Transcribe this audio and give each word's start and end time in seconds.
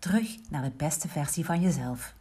Terug 0.00 0.36
naar 0.50 0.62
de 0.62 0.72
beste 0.76 1.08
versie 1.08 1.44
van 1.44 1.60
jezelf. 1.60 2.14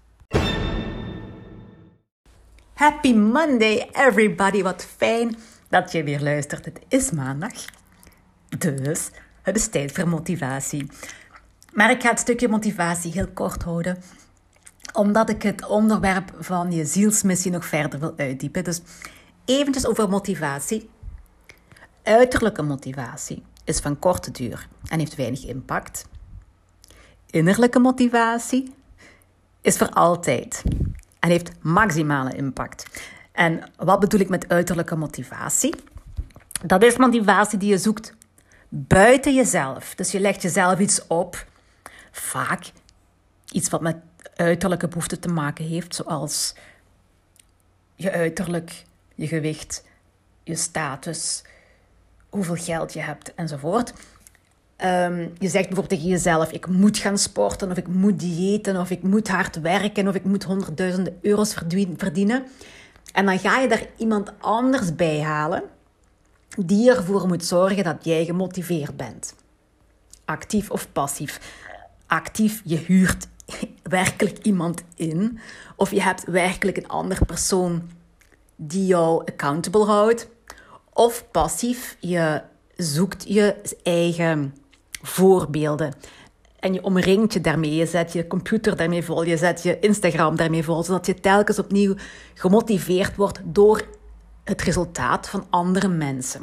Happy 2.74 3.14
Monday 3.14 3.90
everybody, 3.92 4.62
wat 4.62 4.86
fijn 4.86 5.36
dat 5.70 5.92
je 5.92 6.04
weer 6.04 6.22
luistert. 6.22 6.66
Het 6.66 6.80
is 6.88 7.12
maandag, 7.12 7.54
dus 8.58 9.10
het 9.42 9.56
is 9.56 9.68
tijd 9.68 9.92
voor 9.92 10.08
motivatie. 10.08 10.92
Maar 11.74 11.92
ik 11.92 12.02
ga 12.02 12.10
het 12.10 12.20
stukje 12.20 12.48
motivatie 12.48 13.12
heel 13.12 13.28
kort 13.28 13.64
houden, 13.64 13.98
omdat 14.94 15.30
ik 15.30 15.42
het 15.42 15.68
onderwerp 15.68 16.32
van 16.40 16.72
je 16.72 16.86
zielsmissie 16.86 17.52
nog 17.52 17.66
verder 17.66 18.00
wil 18.00 18.14
uitdiepen. 18.18 18.64
Dus 18.64 18.82
eventjes 19.46 19.86
over 19.86 20.10
motivatie. 20.10 20.90
Uiterlijke 22.04 22.62
motivatie 22.62 23.44
is 23.64 23.80
van 23.80 24.00
korte 24.00 24.32
duur 24.32 24.68
en 24.88 25.00
heeft 25.00 25.16
weinig 25.16 25.46
impact. 25.46 26.06
Innerlijke 27.30 27.80
motivatie 27.80 28.74
is 29.62 29.78
voor 29.78 29.90
altijd 29.90 30.64
en 31.20 31.30
heeft 31.30 31.52
maximale 31.62 32.36
impact. 32.36 33.04
En 33.32 33.72
wat 33.78 34.00
bedoel 34.00 34.20
ik 34.20 34.30
met 34.30 34.50
uiterlijke 34.50 34.96
motivatie? 34.96 35.76
Dat 36.66 36.84
is 36.84 36.98
motivatie 36.98 37.58
die 37.58 37.70
je 37.70 37.78
zoekt 37.78 38.14
buiten 38.70 39.34
jezelf. 39.36 39.96
Dus 39.96 40.12
je 40.12 40.20
legt 40.20 40.42
jezelf 40.42 40.80
iets 40.80 41.08
op, 41.08 41.46
vaak 42.12 42.72
iets 43.52 43.70
wat 43.70 43.82
met 43.82 43.98
uiterlijke 44.36 44.88
behoeften 44.88 45.20
te 45.20 45.28
maken 45.28 45.66
heeft, 45.66 45.96
zoals 45.96 46.56
je 47.96 48.12
uiterlijk, 48.12 48.84
je 49.16 49.28
gewicht, 49.28 49.84
je 50.44 50.56
status, 50.56 51.44
hoeveel 52.30 52.56
geld 52.56 52.94
je 52.94 53.02
hebt 53.02 53.34
enzovoort. 53.36 53.94
Um, 54.86 55.34
je 55.40 55.48
zegt 55.48 55.68
bijvoorbeeld 55.68 55.90
tegen 55.90 56.08
jezelf: 56.10 56.52
ik 56.52 56.68
moet 56.68 56.98
gaan 56.98 57.18
sporten, 57.18 57.72
of 57.72 57.78
ik 57.78 57.88
moet 57.88 58.20
diëten, 58.20 58.80
of 58.80 58.90
ik 58.90 59.04
moet 59.04 59.28
hard 59.28 59.62
werken, 59.62 60.08
of 60.08 60.16
ik 60.16 60.24
moet 60.24 60.44
honderdduizenden 60.44 61.18
euro's 61.22 61.54
verdienen. 61.98 62.44
En 63.14 63.26
dan 63.26 63.40
ga 63.40 63.60
je 63.60 63.68
daar 63.68 63.86
iemand 63.98 64.32
anders 64.40 64.96
bij 64.96 65.22
halen 65.22 65.64
die 66.66 66.90
ervoor 66.96 67.28
moet 67.28 67.46
zorgen 67.46 67.84
dat 67.84 68.06
jij 68.06 68.26
gemotiveerd 68.26 68.98
bent. 68.98 69.36
Actief 70.26 70.70
of 70.72 70.92
passief. 70.92 71.40
Actief, 72.08 72.62
je 72.66 72.78
huurt 72.78 73.28
werkelijk 73.84 74.38
iemand 74.38 74.84
in, 74.96 75.40
of 75.76 75.92
je 75.92 76.02
hebt 76.02 76.26
werkelijk 76.26 76.78
een 76.78 76.88
andere 76.88 77.26
persoon 77.26 77.90
die 78.56 78.86
jou 78.86 79.26
accountable 79.26 79.86
houdt. 79.86 80.28
Of 80.94 81.26
passief, 81.32 81.98
je 82.00 82.42
zoekt 82.76 83.26
je 83.28 83.56
eigen 83.84 84.54
voorbeelden. 85.02 85.94
En 86.60 86.74
je 86.74 86.84
omringt 86.84 87.34
je 87.34 87.42
daarmee. 87.42 87.76
Je 87.76 87.86
zet 87.86 88.14
je 88.14 88.28
computer 88.28 88.76
daarmee 88.76 89.04
vol. 89.04 89.24
Je 89.24 89.38
zet 89.38 89.64
je 89.64 89.80
Instagram 89.80 90.36
daarmee 90.36 90.64
vol. 90.64 90.84
Zodat 90.84 91.06
je 91.06 91.14
telkens 91.14 91.60
opnieuw 91.60 91.96
gemotiveerd 92.34 93.16
wordt 93.16 93.40
door 93.44 93.82
het 94.44 94.62
resultaat 94.62 95.30
van 95.30 95.46
andere 95.50 95.88
mensen. 95.88 96.42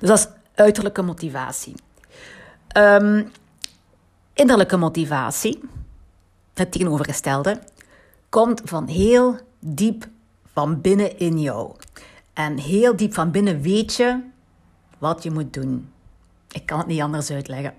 Dus 0.00 0.08
dat 0.08 0.18
is 0.18 0.28
uiterlijke 0.54 1.02
motivatie. 1.02 1.74
Um, 2.76 3.30
innerlijke 4.34 4.76
motivatie, 4.76 5.60
het 6.54 6.72
tegenovergestelde, 6.72 7.60
komt 8.28 8.60
van 8.64 8.86
heel 8.86 9.36
diep 9.58 10.08
van 10.52 10.80
binnen 10.80 11.18
in 11.18 11.40
jou. 11.40 11.72
En 12.32 12.58
heel 12.58 12.96
diep 12.96 13.14
van 13.14 13.30
binnen 13.30 13.60
weet 13.60 13.94
je 13.94 14.20
wat 14.98 15.22
je 15.22 15.30
moet 15.30 15.52
doen. 15.52 15.88
Ik 16.50 16.66
kan 16.66 16.78
het 16.78 16.86
niet 16.86 17.00
anders 17.00 17.30
uitleggen. 17.30 17.74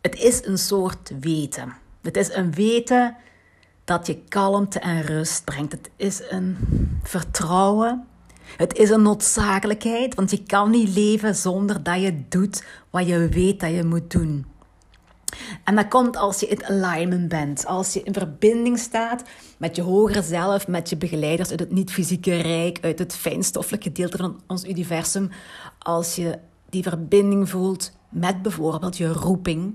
Het 0.00 0.14
is 0.14 0.44
een 0.44 0.58
soort 0.58 1.12
weten. 1.20 1.72
Het 2.02 2.16
is 2.16 2.34
een 2.34 2.52
weten 2.52 3.16
dat 3.84 4.06
je 4.06 4.18
kalmte 4.28 4.78
en 4.78 5.02
rust 5.02 5.44
brengt. 5.44 5.72
Het 5.72 5.90
is 5.96 6.22
een 6.28 6.56
vertrouwen. 7.02 8.06
Het 8.56 8.76
is 8.76 8.90
een 8.90 9.02
noodzakelijkheid, 9.02 10.14
want 10.14 10.30
je 10.30 10.42
kan 10.42 10.70
niet 10.70 10.88
leven 10.96 11.34
zonder 11.34 11.82
dat 11.82 12.00
je 12.00 12.22
doet 12.28 12.64
wat 12.90 13.06
je 13.06 13.28
weet 13.28 13.60
dat 13.60 13.70
je 13.70 13.84
moet 13.84 14.10
doen. 14.10 14.46
En 15.64 15.74
dat 15.74 15.88
komt 15.88 16.16
als 16.16 16.40
je 16.40 16.46
in 16.46 16.64
alignment 16.64 17.28
bent, 17.28 17.66
als 17.66 17.92
je 17.92 18.02
in 18.02 18.12
verbinding 18.12 18.78
staat 18.78 19.22
met 19.58 19.76
je 19.76 19.82
hogere 19.82 20.22
zelf, 20.22 20.68
met 20.68 20.88
je 20.88 20.96
begeleiders 20.96 21.50
uit 21.50 21.60
het 21.60 21.72
niet-fysieke 21.72 22.36
rijk, 22.36 22.78
uit 22.80 22.98
het 22.98 23.14
fijnstoffelijke 23.14 23.88
gedeelte 23.88 24.16
van 24.16 24.40
ons 24.46 24.64
universum, 24.64 25.30
als 25.78 26.14
je 26.14 26.38
die 26.72 26.82
verbinding 26.82 27.48
voelt 27.48 27.92
met 28.08 28.42
bijvoorbeeld 28.42 28.96
je 28.96 29.12
roeping, 29.12 29.74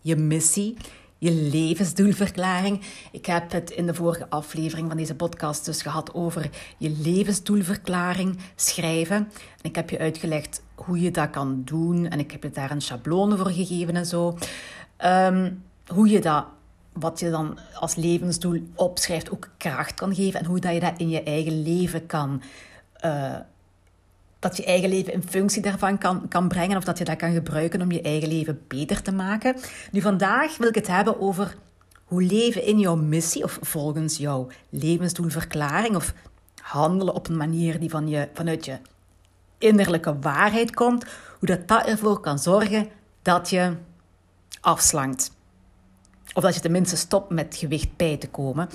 je 0.00 0.16
missie, 0.16 0.76
je 1.18 1.32
levensdoelverklaring. 1.32 2.80
Ik 3.12 3.26
heb 3.26 3.52
het 3.52 3.70
in 3.70 3.86
de 3.86 3.94
vorige 3.94 4.30
aflevering 4.30 4.88
van 4.88 4.96
deze 4.96 5.14
podcast 5.14 5.64
dus 5.64 5.82
gehad 5.82 6.14
over 6.14 6.50
je 6.78 6.90
levensdoelverklaring 6.90 8.38
schrijven. 8.54 9.16
En 9.16 9.62
ik 9.62 9.74
heb 9.76 9.90
je 9.90 9.98
uitgelegd 9.98 10.62
hoe 10.74 11.00
je 11.00 11.10
dat 11.10 11.30
kan 11.30 11.62
doen 11.64 12.08
en 12.08 12.18
ik 12.18 12.30
heb 12.30 12.42
je 12.42 12.50
daar 12.50 12.70
een 12.70 12.82
schabloon 12.82 13.36
voor 13.36 13.50
gegeven 13.50 13.96
en 13.96 14.06
zo. 14.06 14.38
Ehm, 14.96 15.52
hoe 15.86 16.08
je 16.08 16.20
dat, 16.20 16.44
wat 16.92 17.20
je 17.20 17.30
dan 17.30 17.58
als 17.74 17.94
levensdoel 17.94 18.62
opschrijft, 18.74 19.30
ook 19.30 19.48
kracht 19.56 19.94
kan 19.94 20.14
geven 20.14 20.40
en 20.40 20.46
hoe 20.46 20.60
dat 20.60 20.74
je 20.74 20.80
dat 20.80 20.94
in 20.96 21.08
je 21.08 21.22
eigen 21.22 21.62
leven 21.62 22.06
kan 22.06 22.42
uh, 23.04 23.34
dat 24.48 24.56
je 24.56 24.64
eigen 24.64 24.88
leven 24.88 25.12
in 25.12 25.22
functie 25.28 25.62
daarvan 25.62 25.98
kan, 25.98 26.28
kan 26.28 26.48
brengen 26.48 26.76
of 26.76 26.84
dat 26.84 26.98
je 26.98 27.04
dat 27.04 27.16
kan 27.16 27.32
gebruiken 27.32 27.82
om 27.82 27.90
je 27.90 28.00
eigen 28.00 28.28
leven 28.28 28.60
beter 28.68 29.02
te 29.02 29.12
maken. 29.12 29.56
Nu, 29.90 30.00
vandaag 30.00 30.56
wil 30.56 30.68
ik 30.68 30.74
het 30.74 30.86
hebben 30.86 31.20
over 31.20 31.56
hoe 32.04 32.22
leven 32.22 32.62
in 32.62 32.78
jouw 32.78 32.96
missie 32.96 33.42
of 33.42 33.58
volgens 33.62 34.16
jouw 34.16 34.46
levensdoelverklaring 34.68 35.96
of 35.96 36.14
handelen 36.60 37.14
op 37.14 37.28
een 37.28 37.36
manier 37.36 37.80
die 37.80 37.90
van 37.90 38.08
je, 38.08 38.28
vanuit 38.34 38.64
je 38.64 38.78
innerlijke 39.58 40.18
waarheid 40.18 40.74
komt, 40.74 41.04
hoe 41.38 41.48
dat, 41.48 41.68
dat 41.68 41.86
ervoor 41.86 42.20
kan 42.20 42.38
zorgen 42.38 42.88
dat 43.22 43.50
je 43.50 43.72
afslankt. 44.60 45.30
Of 46.34 46.42
dat 46.42 46.54
je 46.54 46.60
tenminste 46.60 46.96
stopt 46.96 47.30
met 47.30 47.56
gewicht 47.56 47.96
bij 47.96 48.16
te 48.16 48.28
komen. 48.28 48.68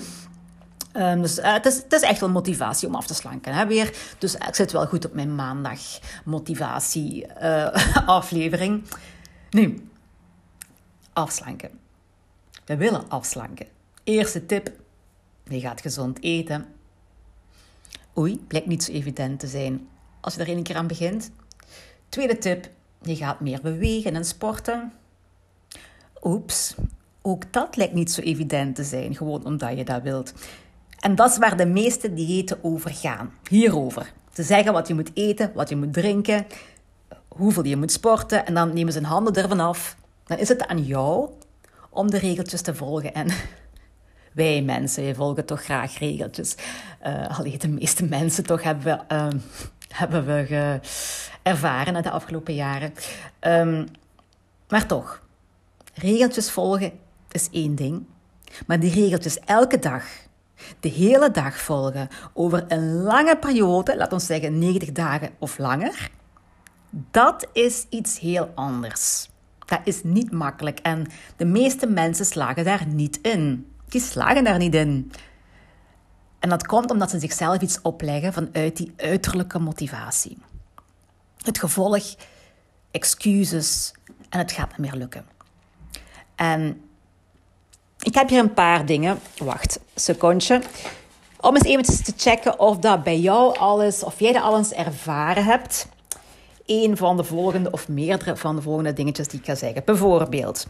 Um, 0.96 1.22
dus 1.22 1.38
uh, 1.38 1.52
het, 1.52 1.92
is, 1.92 2.00
echt 2.00 2.20
wel 2.20 2.30
motivatie 2.30 2.88
om 2.88 2.94
af 2.94 3.06
te 3.06 3.14
slanken. 3.14 3.68
Weer. 3.68 3.94
Dus 4.18 4.34
uh, 4.34 4.46
ik 4.48 4.54
zit 4.54 4.72
wel 4.72 4.86
goed 4.86 5.04
op 5.04 5.14
mijn 5.14 5.34
maandag 5.34 5.80
motivatie 6.24 7.26
uh, 7.42 8.06
aflevering. 8.06 8.84
Nu, 9.50 9.88
afslanken. 11.12 11.70
We 12.64 12.76
willen 12.76 13.08
afslanken. 13.08 13.66
Eerste 14.04 14.46
tip, 14.46 14.72
je 15.44 15.60
gaat 15.60 15.80
gezond 15.80 16.22
eten. 16.22 16.66
Oei, 18.18 18.38
blijkt 18.46 18.66
niet 18.66 18.84
zo 18.84 18.92
evident 18.92 19.40
te 19.40 19.46
zijn 19.46 19.88
als 20.20 20.34
je 20.34 20.40
er 20.40 20.48
een 20.48 20.62
keer 20.62 20.76
aan 20.76 20.86
begint. 20.86 21.30
Tweede 22.08 22.38
tip, 22.38 22.68
je 23.02 23.16
gaat 23.16 23.40
meer 23.40 23.60
bewegen 23.60 24.14
en 24.14 24.24
sporten. 24.24 24.92
Oeps, 26.22 26.74
ook 27.22 27.52
dat 27.52 27.76
lijkt 27.76 27.94
niet 27.94 28.10
zo 28.10 28.20
evident 28.20 28.74
te 28.74 28.84
zijn, 28.84 29.16
gewoon 29.16 29.44
omdat 29.44 29.76
je 29.76 29.84
dat 29.84 30.02
wilt. 30.02 30.32
En 31.02 31.14
dat 31.14 31.30
is 31.30 31.38
waar 31.38 31.56
de 31.56 31.66
meeste 31.66 32.14
diëten 32.14 32.58
over 32.64 32.90
gaan. 32.90 33.32
Hierover. 33.48 34.12
Ze 34.32 34.42
zeggen 34.42 34.72
wat 34.72 34.88
je 34.88 34.94
moet 34.94 35.10
eten, 35.14 35.52
wat 35.54 35.68
je 35.68 35.76
moet 35.76 35.92
drinken, 35.92 36.46
hoeveel 37.28 37.64
je 37.64 37.76
moet 37.76 37.92
sporten 37.92 38.46
en 38.46 38.54
dan 38.54 38.72
nemen 38.72 38.92
ze 38.92 38.98
hun 38.98 39.08
handen 39.08 39.34
ervan 39.34 39.60
af. 39.60 39.96
Dan 40.24 40.38
is 40.38 40.48
het 40.48 40.66
aan 40.66 40.82
jou 40.82 41.30
om 41.90 42.10
de 42.10 42.18
regeltjes 42.18 42.60
te 42.60 42.74
volgen. 42.74 43.14
En 43.14 43.28
wij 44.32 44.62
mensen, 44.62 45.02
wij 45.02 45.14
volgen 45.14 45.44
toch 45.44 45.62
graag 45.62 45.98
regeltjes. 45.98 46.54
Uh, 47.06 47.38
alleen 47.38 47.58
de 47.58 47.68
meeste 47.68 48.04
mensen 48.04 48.44
toch 48.44 48.62
hebben 48.62 48.84
we, 48.84 49.14
uh, 49.14 49.28
hebben 49.88 50.26
we 50.26 50.80
ervaren 51.42 52.02
de 52.02 52.10
afgelopen 52.10 52.54
jaren. 52.54 52.94
Um, 53.40 53.86
maar 54.68 54.86
toch, 54.86 55.22
regeltjes 55.94 56.50
volgen 56.50 56.92
is 57.30 57.48
één 57.50 57.74
ding. 57.74 58.04
Maar 58.66 58.80
die 58.80 58.92
regeltjes 58.92 59.38
elke 59.38 59.78
dag 59.78 60.04
de 60.80 60.88
hele 60.88 61.30
dag 61.30 61.60
volgen 61.60 62.08
over 62.32 62.64
een 62.68 63.02
lange 63.02 63.36
periode, 63.36 63.96
laat 63.96 64.12
ons 64.12 64.26
zeggen 64.26 64.58
90 64.58 64.92
dagen 64.92 65.30
of 65.38 65.58
langer, 65.58 66.10
dat 66.90 67.46
is 67.52 67.86
iets 67.88 68.18
heel 68.18 68.50
anders. 68.54 69.30
Dat 69.66 69.80
is 69.84 70.02
niet 70.02 70.30
makkelijk 70.30 70.78
en 70.78 71.06
de 71.36 71.44
meeste 71.44 71.86
mensen 71.86 72.24
slagen 72.24 72.64
daar 72.64 72.86
niet 72.86 73.18
in. 73.20 73.66
die 73.88 74.00
slagen 74.00 74.44
daar 74.44 74.58
niet 74.58 74.74
in. 74.74 75.12
En 76.38 76.48
dat 76.48 76.66
komt 76.66 76.90
omdat 76.90 77.10
ze 77.10 77.18
zichzelf 77.18 77.60
iets 77.60 77.82
opleggen 77.82 78.32
vanuit 78.32 78.76
die 78.76 78.92
uiterlijke 78.96 79.58
motivatie. 79.58 80.38
Het 81.42 81.58
gevolg, 81.58 82.14
excuses 82.90 83.94
en 84.28 84.38
het 84.38 84.52
gaat 84.52 84.70
niet 84.70 84.78
meer 84.78 84.94
lukken. 84.94 85.24
En 86.34 86.80
ik 88.02 88.14
heb 88.14 88.28
hier 88.28 88.38
een 88.38 88.54
paar 88.54 88.86
dingen. 88.86 89.18
Wacht, 89.38 89.80
secondje. 89.94 90.62
Om 91.40 91.56
eens 91.56 91.64
even 91.64 92.04
te 92.04 92.12
checken 92.16 92.58
of 92.58 92.76
dat 92.78 93.02
bij 93.02 93.18
jou 93.18 93.58
alles, 93.58 94.02
of 94.02 94.18
jij 94.18 94.32
dat 94.32 94.42
alles 94.42 94.72
ervaren 94.72 95.44
hebt. 95.44 95.88
Een 96.66 96.96
van 96.96 97.16
de 97.16 97.24
volgende 97.24 97.70
of 97.70 97.88
meerdere 97.88 98.36
van 98.36 98.56
de 98.56 98.62
volgende 98.62 98.92
dingetjes 98.92 99.28
die 99.28 99.38
ik 99.38 99.46
ga 99.46 99.54
zeggen. 99.54 99.82
Bijvoorbeeld, 99.84 100.66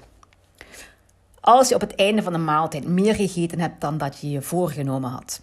als 1.41 1.69
je 1.69 1.75
op 1.75 1.81
het 1.81 1.95
einde 1.95 2.23
van 2.23 2.33
de 2.33 2.39
maaltijd 2.39 2.87
meer 2.87 3.15
gegeten 3.15 3.61
hebt 3.61 3.81
dan 3.81 3.99
dat 3.99 4.21
je 4.21 4.31
je 4.31 4.43
voorgenomen 4.43 5.11
had. 5.11 5.41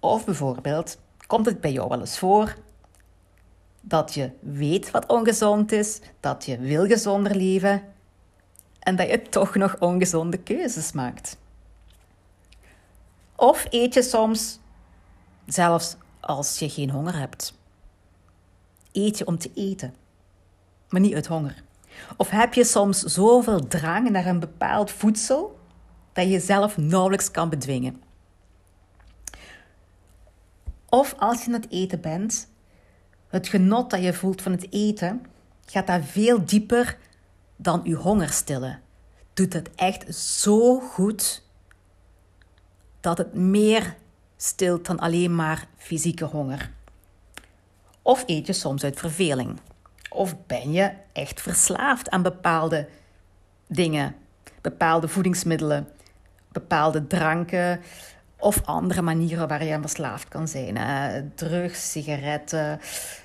Of 0.00 0.24
bijvoorbeeld, 0.24 0.98
komt 1.26 1.46
het 1.46 1.60
bij 1.60 1.72
jou 1.72 1.88
wel 1.88 2.00
eens 2.00 2.18
voor 2.18 2.56
dat 3.80 4.14
je 4.14 4.30
weet 4.40 4.90
wat 4.90 5.06
ongezond 5.06 5.72
is, 5.72 6.00
dat 6.20 6.44
je 6.44 6.58
wil 6.58 6.86
gezonder 6.86 7.36
leven 7.36 7.82
en 8.82 8.96
dat 8.96 9.08
je 9.08 9.22
toch 9.22 9.54
nog 9.54 9.76
ongezonde 9.78 10.38
keuzes 10.38 10.92
maakt? 10.92 11.36
Of 13.36 13.66
eet 13.70 13.94
je 13.94 14.02
soms 14.02 14.58
zelfs 15.46 15.96
als 16.20 16.58
je 16.58 16.68
geen 16.68 16.90
honger 16.90 17.18
hebt? 17.18 17.58
Eet 18.92 19.18
je 19.18 19.26
om 19.26 19.38
te 19.38 19.50
eten, 19.54 19.94
maar 20.88 21.00
niet 21.00 21.14
uit 21.14 21.26
honger. 21.26 21.62
Of 22.16 22.30
heb 22.30 22.54
je 22.54 22.64
soms 22.64 23.00
zoveel 23.00 23.66
drang 23.66 24.10
naar 24.10 24.26
een 24.26 24.40
bepaald 24.40 24.90
voedsel 24.90 25.58
dat 26.12 26.24
je 26.24 26.30
jezelf 26.30 26.76
nauwelijks 26.76 27.30
kan 27.30 27.48
bedwingen? 27.48 28.02
Of 30.88 31.14
als 31.18 31.40
je 31.40 31.46
aan 31.46 31.60
het 31.60 31.70
eten 31.70 32.00
bent, 32.00 32.48
het 33.28 33.48
genot 33.48 33.90
dat 33.90 34.02
je 34.02 34.12
voelt 34.12 34.42
van 34.42 34.52
het 34.52 34.66
eten 34.70 35.26
gaat 35.66 35.86
daar 35.86 36.02
veel 36.02 36.44
dieper 36.44 36.98
dan 37.62 37.80
je 37.84 37.94
honger 37.94 38.28
stillen. 38.28 38.80
Doet 39.34 39.52
het 39.52 39.70
echt 39.74 40.14
zo 40.14 40.80
goed 40.80 41.42
dat 43.00 43.18
het 43.18 43.34
meer 43.34 43.96
stilt 44.36 44.86
dan 44.86 44.98
alleen 44.98 45.34
maar 45.34 45.66
fysieke 45.76 46.24
honger. 46.24 46.70
Of 48.02 48.24
eet 48.26 48.46
je 48.46 48.52
soms 48.52 48.84
uit 48.84 48.98
verveling? 48.98 49.60
Of 50.10 50.46
ben 50.46 50.72
je 50.72 50.92
echt 51.12 51.40
verslaafd 51.40 52.10
aan 52.10 52.22
bepaalde 52.22 52.88
dingen, 53.66 54.14
bepaalde 54.60 55.08
voedingsmiddelen, 55.08 55.88
bepaalde 56.48 57.06
dranken 57.06 57.80
of 58.42 58.60
andere 58.64 59.02
manieren 59.02 59.48
waar 59.48 59.64
je 59.64 59.74
aan 59.74 59.80
verslaafd 59.80 60.28
kan 60.28 60.48
zijn? 60.48 60.78
Drugs, 61.34 61.90
sigaretten, 61.90 62.80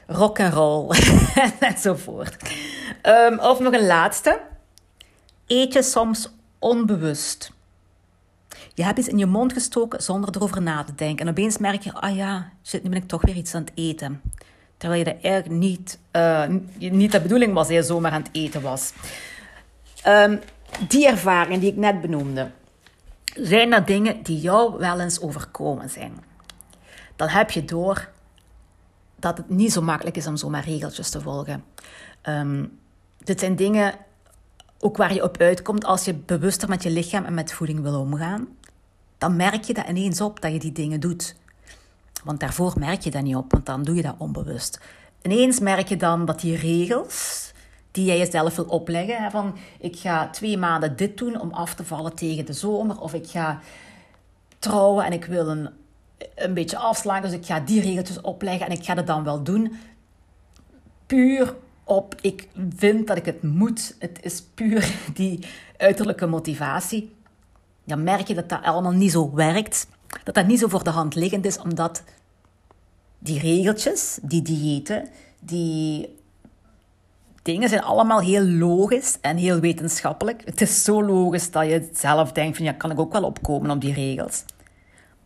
rock 0.08 0.40
and 0.40 0.54
roll 0.54 0.90
enzovoort. 1.60 2.52
Um, 3.04 3.40
of 3.40 3.60
nog 3.60 3.74
een 3.74 3.86
laatste. 3.86 4.40
Eet 5.48 5.74
je 5.74 5.84
soms 5.84 6.30
onbewust? 6.60 7.52
Je 8.74 8.84
hebt 8.84 9.00
iets 9.00 9.08
in 9.08 9.18
je 9.18 9.25
mond 9.25 9.54
gestoken 9.54 10.04
zonder 10.04 10.36
erover 10.36 10.62
na 10.62 10.84
te 10.84 10.96
denken. 10.96 11.25
En 11.25 11.31
opeens 11.31 11.58
merk 11.58 11.81
je, 11.81 11.94
ah 11.94 12.16
ja, 12.16 12.52
shit, 12.63 12.84
nu 12.84 12.90
ben 12.90 13.02
ik 13.02 13.08
toch 13.08 13.22
weer 13.22 13.36
iets 13.36 13.54
aan 13.54 13.62
het 13.62 13.72
eten. 13.75 14.22
Terwijl 14.78 15.00
je 15.00 15.12
dat 15.13 15.22
eigenlijk 15.22 15.62
niet, 15.62 16.00
uh, 16.12 16.44
niet 16.78 17.12
de 17.12 17.22
bedoeling 17.22 17.54
was 17.54 17.68
dat 17.68 17.75
je 17.75 17.84
zomaar 17.84 18.12
aan 18.12 18.22
het 18.22 18.30
eten 18.31 18.62
was. 18.62 18.94
Um, 20.08 20.40
die 20.88 21.08
ervaringen 21.08 21.60
die 21.60 21.72
ik 21.72 21.78
net 21.78 22.02
benoemde, 22.02 22.52
zijn 23.42 23.69
dat 23.69 23.88
dingen 23.88 24.24
die 24.24 24.39
jou 24.39 24.78
wel 24.78 25.00
eens 25.00 25.22
overkomen 25.22 25.89
zijn. 25.89 26.13
Dan 27.16 27.28
heb 27.28 27.51
je 27.51 27.66
door 27.66 28.10
dat 29.16 29.38
het 29.38 29.50
niet 29.50 29.72
zo 29.72 29.81
makkelijk 29.81 30.18
is 30.18 30.28
om 30.28 30.38
zomaar 30.38 30.63
regeltjes 30.63 31.10
te 31.10 31.22
volgen. 31.22 31.63
Um, 32.24 32.80
dit 33.24 33.39
zijn 33.39 33.56
dingen 33.56 33.94
ook 34.80 34.98
waar 34.98 35.13
je 35.13 35.24
op 35.24 35.38
uitkomt 35.38 35.86
als 35.86 36.06
je 36.06 36.13
bewuster 36.13 36.69
met 36.69 36.84
je 36.84 36.89
lichaam 36.89 37.25
en 37.25 37.34
met 37.34 37.54
voeding 37.54 37.81
wil 37.81 38.00
omgaan. 38.00 38.48
Dan 39.18 39.36
merk 39.36 39.63
je 39.63 39.74
dat 39.74 39.88
ineens 39.88 40.22
op 40.22 40.42
dat 40.42 40.51
je 40.51 40.60
die 40.60 40.72
dingen 40.72 41.00
doet. 41.00 41.36
Want 42.24 42.39
daarvoor 42.39 42.74
merk 42.80 43.01
je 43.01 43.12
dat 43.12 43.24
niet 43.24 43.36
op, 43.36 43.51
want 43.51 43.66
dan 43.66 43.84
doe 43.84 43.95
je 43.95 44.01
dat 44.01 44.16
onbewust. 44.18 44.80
Ineens 45.22 45.60
merk 45.60 45.88
je 45.88 45.98
dan 45.98 46.25
dat 46.25 46.39
die 46.39 46.56
regels 46.56 47.51
die 47.98 48.06
jij 48.06 48.18
jezelf 48.18 48.56
wil 48.56 48.66
opleggen, 48.66 49.32
van 49.32 49.56
ik 49.80 49.96
ga 49.96 50.30
twee 50.30 50.58
maanden 50.58 50.96
dit 50.96 51.18
doen 51.18 51.42
om 51.42 51.52
af 51.52 51.74
te 51.74 51.84
vallen 51.84 52.16
tegen 52.16 52.46
de 52.46 52.54
zomer, 52.54 53.00
of 53.00 53.14
ik 53.14 53.28
ga 53.28 53.60
trouwen 54.60 55.06
en 55.06 55.12
ik 55.12 55.26
wil 55.26 55.48
een, 55.48 55.70
een 56.36 56.54
beetje 56.54 56.78
afslaan, 56.78 57.22
dus 57.22 57.32
ik 57.32 57.46
ga 57.46 57.60
die 57.60 57.82
regeltjes 57.82 58.22
opleggen 58.22 58.66
en 58.66 58.72
ik 58.72 58.86
ga 58.86 58.94
dat 58.94 59.08
dan 59.08 59.24
wel 59.24 59.44
doen. 59.44 59.78
Puur 61.06 61.56
op, 61.84 62.16
ik 62.22 62.48
vind 62.76 63.08
dat 63.08 63.18
ik 63.18 63.26
het 63.26 63.44
moet. 63.44 63.96
Het 64.00 64.20
is 64.22 64.44
puur 64.54 64.96
die 65.14 65.48
uiterlijke 65.78 66.26
motivatie. 66.26 67.16
Dan 67.84 68.04
merk 68.04 68.28
je 68.28 68.36
dat 68.36 68.50
dat 68.50 68.64
allemaal 68.64 68.92
niet 68.92 69.12
zo 69.12 69.34
werkt 69.34 69.88
dat 70.24 70.36
dat 70.36 70.48
niet 70.48 70.60
zo 70.60 70.68
voor 70.68 70.84
de 70.84 70.90
hand 70.90 71.16
liggend 71.16 71.46
is, 71.46 71.60
omdat 71.60 72.04
die 73.20 73.40
regeltjes, 73.40 74.20
die 74.22 74.42
diëten, 74.42 75.10
die 75.40 76.16
dingen 77.48 77.70
zijn 77.70 77.84
allemaal 77.84 78.20
heel 78.20 78.44
logisch 78.44 79.18
en 79.22 79.38
heel 79.38 79.60
wetenschappelijk. 79.60 80.42
Het 80.46 80.62
is 80.62 80.84
zo 80.84 81.04
logisch 81.04 81.52
dat 81.52 81.66
je 81.66 81.90
zelf 81.94 82.32
denkt 82.32 82.58
van 82.58 82.66
ja, 82.66 82.72
kan 82.72 82.92
ik 82.92 83.00
ook 83.00 83.12
wel 83.12 83.24
opkomen 83.24 83.72
op 83.72 83.82
die 83.82 83.94
regels. 83.94 84.44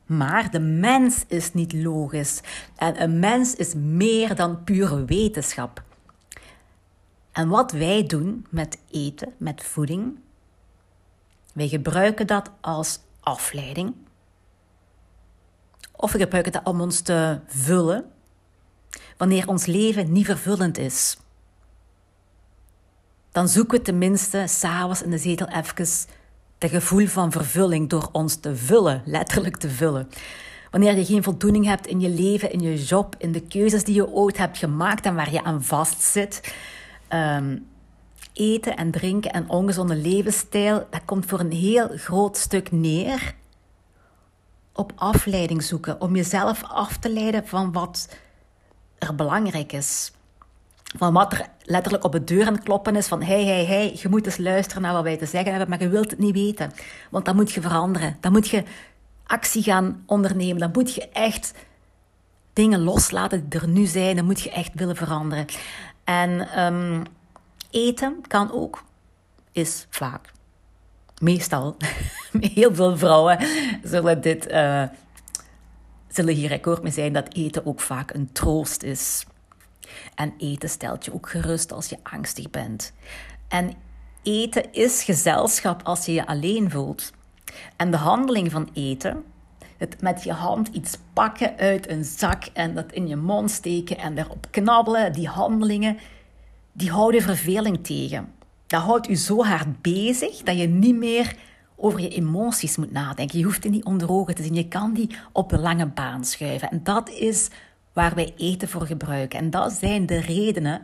Maar 0.05 0.51
de 0.51 0.59
mens 0.59 1.23
is 1.27 1.53
niet 1.53 1.73
logisch. 1.73 2.41
En 2.75 3.01
een 3.01 3.19
mens 3.19 3.55
is 3.55 3.73
meer 3.75 4.35
dan 4.35 4.63
pure 4.63 5.05
wetenschap. 5.05 5.83
En 7.31 7.47
wat 7.47 7.71
wij 7.71 8.05
doen 8.05 8.45
met 8.49 8.77
eten, 8.91 9.33
met 9.37 9.63
voeding, 9.63 10.19
wij 11.53 11.67
gebruiken 11.67 12.27
dat 12.27 12.51
als 12.61 12.99
afleiding 13.19 13.93
of 16.01 16.11
we 16.11 16.19
gebruiken 16.19 16.51
dat 16.51 16.63
om 16.63 16.81
ons 16.81 17.01
te 17.01 17.39
vullen 17.45 18.05
wanneer 19.17 19.47
ons 19.47 19.65
leven 19.65 20.11
niet 20.11 20.25
vervullend 20.25 20.77
is. 20.77 21.17
Dan 23.31 23.47
zoeken 23.47 23.77
we 23.77 23.83
tenminste 23.83 24.43
s'avonds 24.47 25.01
in 25.01 25.09
de 25.09 25.17
zetel 25.17 25.47
even 25.47 25.87
de 26.57 26.69
gevoel 26.69 27.07
van 27.07 27.31
vervulling 27.31 27.89
door 27.89 28.09
ons 28.11 28.35
te 28.35 28.55
vullen, 28.55 29.01
letterlijk 29.05 29.57
te 29.57 29.69
vullen. 29.69 30.09
Wanneer 30.71 30.95
je 30.95 31.05
geen 31.05 31.23
voldoening 31.23 31.65
hebt 31.65 31.87
in 31.87 31.99
je 31.99 32.09
leven, 32.09 32.51
in 32.51 32.59
je 32.59 32.83
job, 32.83 33.15
in 33.17 33.31
de 33.31 33.41
keuzes 33.41 33.83
die 33.83 33.95
je 33.95 34.09
ooit 34.09 34.37
hebt 34.37 34.57
gemaakt 34.57 35.05
en 35.05 35.15
waar 35.15 35.31
je 35.31 35.43
aan 35.43 35.63
vastzit. 35.63 36.53
Um, 37.09 37.67
eten 38.33 38.77
en 38.77 38.91
drinken 38.91 39.31
en 39.31 39.49
ongezonde 39.49 39.95
levensstijl, 39.95 40.87
dat 40.89 41.01
komt 41.05 41.25
voor 41.25 41.39
een 41.39 41.51
heel 41.51 41.87
groot 41.95 42.37
stuk 42.37 42.71
neer 42.71 43.35
op 44.73 44.91
afleiding 44.95 45.63
zoeken, 45.63 46.01
om 46.01 46.15
jezelf 46.15 46.63
af 46.63 46.97
te 46.97 47.09
leiden 47.09 47.47
van 47.47 47.71
wat 47.71 48.09
er 48.97 49.15
belangrijk 49.15 49.71
is. 49.71 50.11
Van 50.97 51.13
wat 51.13 51.33
er 51.33 51.47
letterlijk 51.63 52.03
op 52.03 52.11
de 52.11 52.23
deur 52.23 52.47
aan 52.47 52.53
het 52.53 52.63
kloppen 52.63 52.95
is 52.95 53.07
van 53.07 53.23
hey, 53.23 53.45
hey, 53.45 53.65
hey, 53.65 53.97
je 54.01 54.09
moet 54.09 54.25
eens 54.25 54.37
luisteren 54.37 54.81
naar 54.81 54.93
wat 54.93 55.03
wij 55.03 55.17
te 55.17 55.25
zeggen 55.25 55.49
hebben, 55.51 55.69
maar 55.69 55.81
je 55.81 55.89
wilt 55.89 56.09
het 56.09 56.19
niet 56.19 56.33
weten. 56.33 56.71
Want 57.09 57.25
dan 57.25 57.35
moet 57.35 57.51
je 57.51 57.61
veranderen. 57.61 58.17
Dan 58.19 58.31
moet 58.31 58.47
je 58.47 58.63
actie 59.25 59.63
gaan 59.63 60.03
ondernemen. 60.05 60.57
Dan 60.57 60.71
moet 60.73 60.93
je 60.93 61.09
echt 61.09 61.53
dingen 62.53 62.83
loslaten 62.83 63.49
die 63.49 63.59
er 63.59 63.67
nu 63.67 63.85
zijn. 63.85 64.15
Dan 64.15 64.25
moet 64.25 64.41
je 64.41 64.51
echt 64.51 64.71
willen 64.73 64.95
veranderen. 64.95 65.45
En 66.03 66.63
um, 66.65 67.03
eten 67.69 68.21
kan 68.27 68.51
ook, 68.51 68.83
is 69.51 69.87
vaak 69.89 70.31
meestal, 71.21 71.75
heel 72.53 72.75
veel 72.75 72.97
vrouwen 72.97 73.37
zullen, 73.83 74.21
dit, 74.21 74.51
uh, 74.51 74.83
zullen 76.07 76.33
hier 76.33 76.51
akkoord 76.51 76.83
mee 76.83 76.91
zijn 76.91 77.13
dat 77.13 77.33
eten 77.33 77.65
ook 77.65 77.79
vaak 77.79 78.13
een 78.13 78.31
troost 78.31 78.83
is. 78.83 79.25
En 80.15 80.33
eten 80.37 80.69
stelt 80.69 81.05
je 81.05 81.13
ook 81.13 81.29
gerust 81.29 81.71
als 81.71 81.89
je 81.89 81.97
angstig 82.03 82.49
bent. 82.49 82.93
En 83.47 83.73
eten 84.23 84.73
is 84.73 85.03
gezelschap 85.03 85.83
als 85.83 86.05
je 86.05 86.13
je 86.13 86.27
alleen 86.27 86.71
voelt. 86.71 87.11
En 87.75 87.91
de 87.91 87.97
handeling 87.97 88.51
van 88.51 88.69
eten, 88.73 89.23
het 89.77 90.01
met 90.01 90.23
je 90.23 90.33
hand 90.33 90.67
iets 90.67 90.97
pakken 91.13 91.57
uit 91.57 91.89
een 91.89 92.03
zak 92.03 92.43
en 92.53 92.75
dat 92.75 92.91
in 92.91 93.07
je 93.07 93.15
mond 93.15 93.51
steken 93.51 93.97
en 93.97 94.17
erop 94.17 94.47
knabbelen, 94.49 95.13
die 95.13 95.27
handelingen, 95.27 95.97
die 96.71 96.91
houden 96.91 97.21
verveling 97.21 97.85
tegen 97.85 98.39
dat 98.71 98.81
houdt 98.81 99.09
u 99.09 99.15
zo 99.15 99.43
hard 99.43 99.81
bezig 99.81 100.37
dat 100.37 100.57
je 100.57 100.67
niet 100.67 100.95
meer 100.95 101.35
over 101.75 101.99
je 101.99 102.09
emoties 102.09 102.77
moet 102.77 102.91
nadenken. 102.91 103.37
Je 103.37 103.43
hoeft 103.43 103.61
die 103.61 103.71
niet 103.71 103.85
onder 103.85 104.11
ogen 104.11 104.35
te 104.35 104.43
zien. 104.43 104.55
Je 104.55 104.67
kan 104.67 104.93
die 104.93 105.15
op 105.31 105.49
de 105.49 105.59
lange 105.59 105.85
baan 105.85 106.25
schuiven. 106.25 106.71
En 106.71 106.83
dat 106.83 107.09
is 107.09 107.49
waar 107.93 108.15
wij 108.15 108.33
eten 108.37 108.67
voor 108.67 108.85
gebruiken. 108.85 109.39
En 109.39 109.49
dat 109.49 109.71
zijn 109.71 110.05
de 110.05 110.19
redenen 110.19 110.83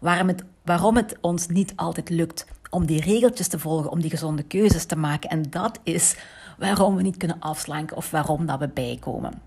waarom 0.00 0.28
het, 0.28 0.44
waarom 0.64 0.96
het 0.96 1.16
ons 1.20 1.46
niet 1.46 1.72
altijd 1.76 2.10
lukt 2.10 2.46
om 2.70 2.86
die 2.86 3.00
regeltjes 3.00 3.48
te 3.48 3.58
volgen, 3.58 3.90
om 3.90 4.00
die 4.00 4.10
gezonde 4.10 4.42
keuzes 4.42 4.84
te 4.84 4.96
maken. 4.96 5.30
En 5.30 5.42
dat 5.50 5.80
is 5.82 6.16
waarom 6.58 6.96
we 6.96 7.02
niet 7.02 7.16
kunnen 7.16 7.40
afslanken 7.40 7.96
of 7.96 8.10
waarom 8.10 8.46
dat 8.46 8.58
we 8.58 8.68
bijkomen. 8.68 9.42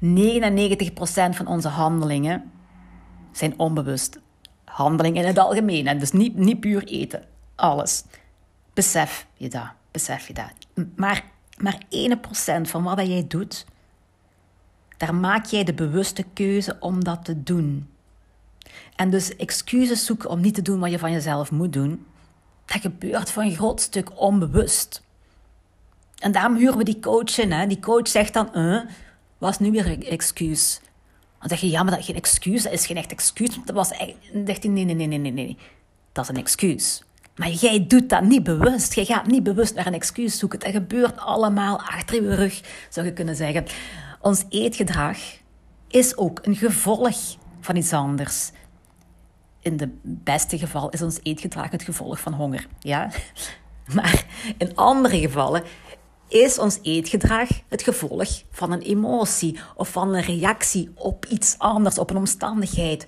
99% 0.00 1.36
van 1.36 1.46
onze 1.46 1.68
handelingen 1.68 2.50
zijn 3.32 3.58
onbewust. 3.58 4.18
Handelingen 4.64 5.22
in 5.22 5.28
het 5.28 5.38
algemeen, 5.38 5.86
en 5.86 5.98
dus 5.98 6.12
niet, 6.12 6.36
niet 6.36 6.60
puur 6.60 6.84
eten. 6.84 7.24
Alles. 7.54 8.04
Besef 8.74 9.26
je 9.34 9.48
dat, 9.48 9.68
besef 9.90 10.26
je 10.26 10.34
dat. 10.34 10.86
Maar, 10.96 11.24
maar 11.56 11.78
1% 12.58 12.60
van 12.60 12.82
wat 12.82 13.06
jij 13.06 13.24
doet, 13.28 13.66
daar 15.00 15.14
maak 15.14 15.46
jij 15.46 15.64
de 15.64 15.74
bewuste 15.74 16.24
keuze 16.34 16.76
om 16.80 17.04
dat 17.04 17.24
te 17.24 17.42
doen. 17.42 17.88
En 18.96 19.10
dus 19.10 19.36
excuses 19.36 20.04
zoeken 20.04 20.30
om 20.30 20.40
niet 20.40 20.54
te 20.54 20.62
doen 20.62 20.80
wat 20.80 20.90
je 20.90 20.98
van 20.98 21.12
jezelf 21.12 21.50
moet 21.50 21.72
doen, 21.72 22.06
dat 22.64 22.80
gebeurt 22.80 23.30
voor 23.30 23.42
een 23.42 23.54
groot 23.54 23.80
stuk 23.80 24.20
onbewust. 24.20 25.02
En 26.18 26.32
daarom 26.32 26.56
huren 26.56 26.76
we 26.76 26.84
die 26.84 27.00
coach 27.00 27.38
in. 27.38 27.52
Hè? 27.52 27.66
Die 27.66 27.80
coach 27.80 28.08
zegt 28.08 28.32
dan, 28.32 28.48
uh, 28.54 28.80
wat 29.38 29.50
is 29.50 29.58
nu 29.58 29.70
weer 29.70 29.86
een 29.86 30.02
excuus? 30.02 30.80
Dan 31.38 31.48
zeg 31.48 31.60
je, 31.60 31.70
ja, 31.70 31.82
maar 31.82 31.90
dat 31.90 32.00
is 32.00 32.06
geen 32.06 32.16
excuus, 32.16 32.62
dat 32.62 32.72
is 32.72 32.86
geen 32.86 32.96
echt 32.96 33.10
excuus. 33.10 33.58
Dat 33.64 33.74
was 33.74 33.90
echt... 33.90 34.14
Dan 34.32 34.44
hij, 34.44 34.58
nee, 34.62 34.84
nee, 34.84 34.94
nee, 34.94 35.06
nee, 35.06 35.18
nee, 35.18 35.32
nee. 35.32 35.56
Dat 36.12 36.24
is 36.24 36.30
een 36.30 36.42
excuus. 36.42 37.02
Maar 37.36 37.50
jij 37.50 37.86
doet 37.86 38.08
dat 38.08 38.22
niet 38.22 38.42
bewust. 38.42 38.94
Jij 38.94 39.04
gaat 39.04 39.26
niet 39.26 39.42
bewust 39.42 39.74
naar 39.74 39.86
een 39.86 39.94
excuus 39.94 40.38
zoeken. 40.38 40.58
Dat 40.58 40.70
gebeurt 40.70 41.18
allemaal 41.18 41.78
achter 41.78 42.22
je 42.22 42.34
rug, 42.34 42.60
zou 42.88 43.06
je 43.06 43.12
kunnen 43.12 43.36
zeggen. 43.36 43.64
Ons 44.20 44.44
eetgedrag 44.48 45.18
is 45.88 46.16
ook 46.16 46.38
een 46.42 46.56
gevolg 46.56 47.36
van 47.60 47.76
iets 47.76 47.92
anders. 47.92 48.50
In 49.60 49.76
de 49.76 49.88
beste 50.02 50.58
geval 50.58 50.90
is 50.90 51.02
ons 51.02 51.18
eetgedrag 51.22 51.70
het 51.70 51.82
gevolg 51.82 52.20
van 52.20 52.32
honger. 52.32 52.66
Ja? 52.78 53.10
Maar 53.94 54.24
in 54.58 54.76
andere 54.76 55.18
gevallen 55.18 55.62
is 56.28 56.58
ons 56.58 56.78
eetgedrag 56.82 57.48
het 57.68 57.82
gevolg 57.82 58.42
van 58.50 58.72
een 58.72 58.80
emotie 58.80 59.58
of 59.74 59.88
van 59.88 60.14
een 60.14 60.22
reactie 60.22 60.90
op 60.94 61.26
iets 61.26 61.58
anders, 61.58 61.98
op 61.98 62.10
een 62.10 62.16
omstandigheid. 62.16 63.06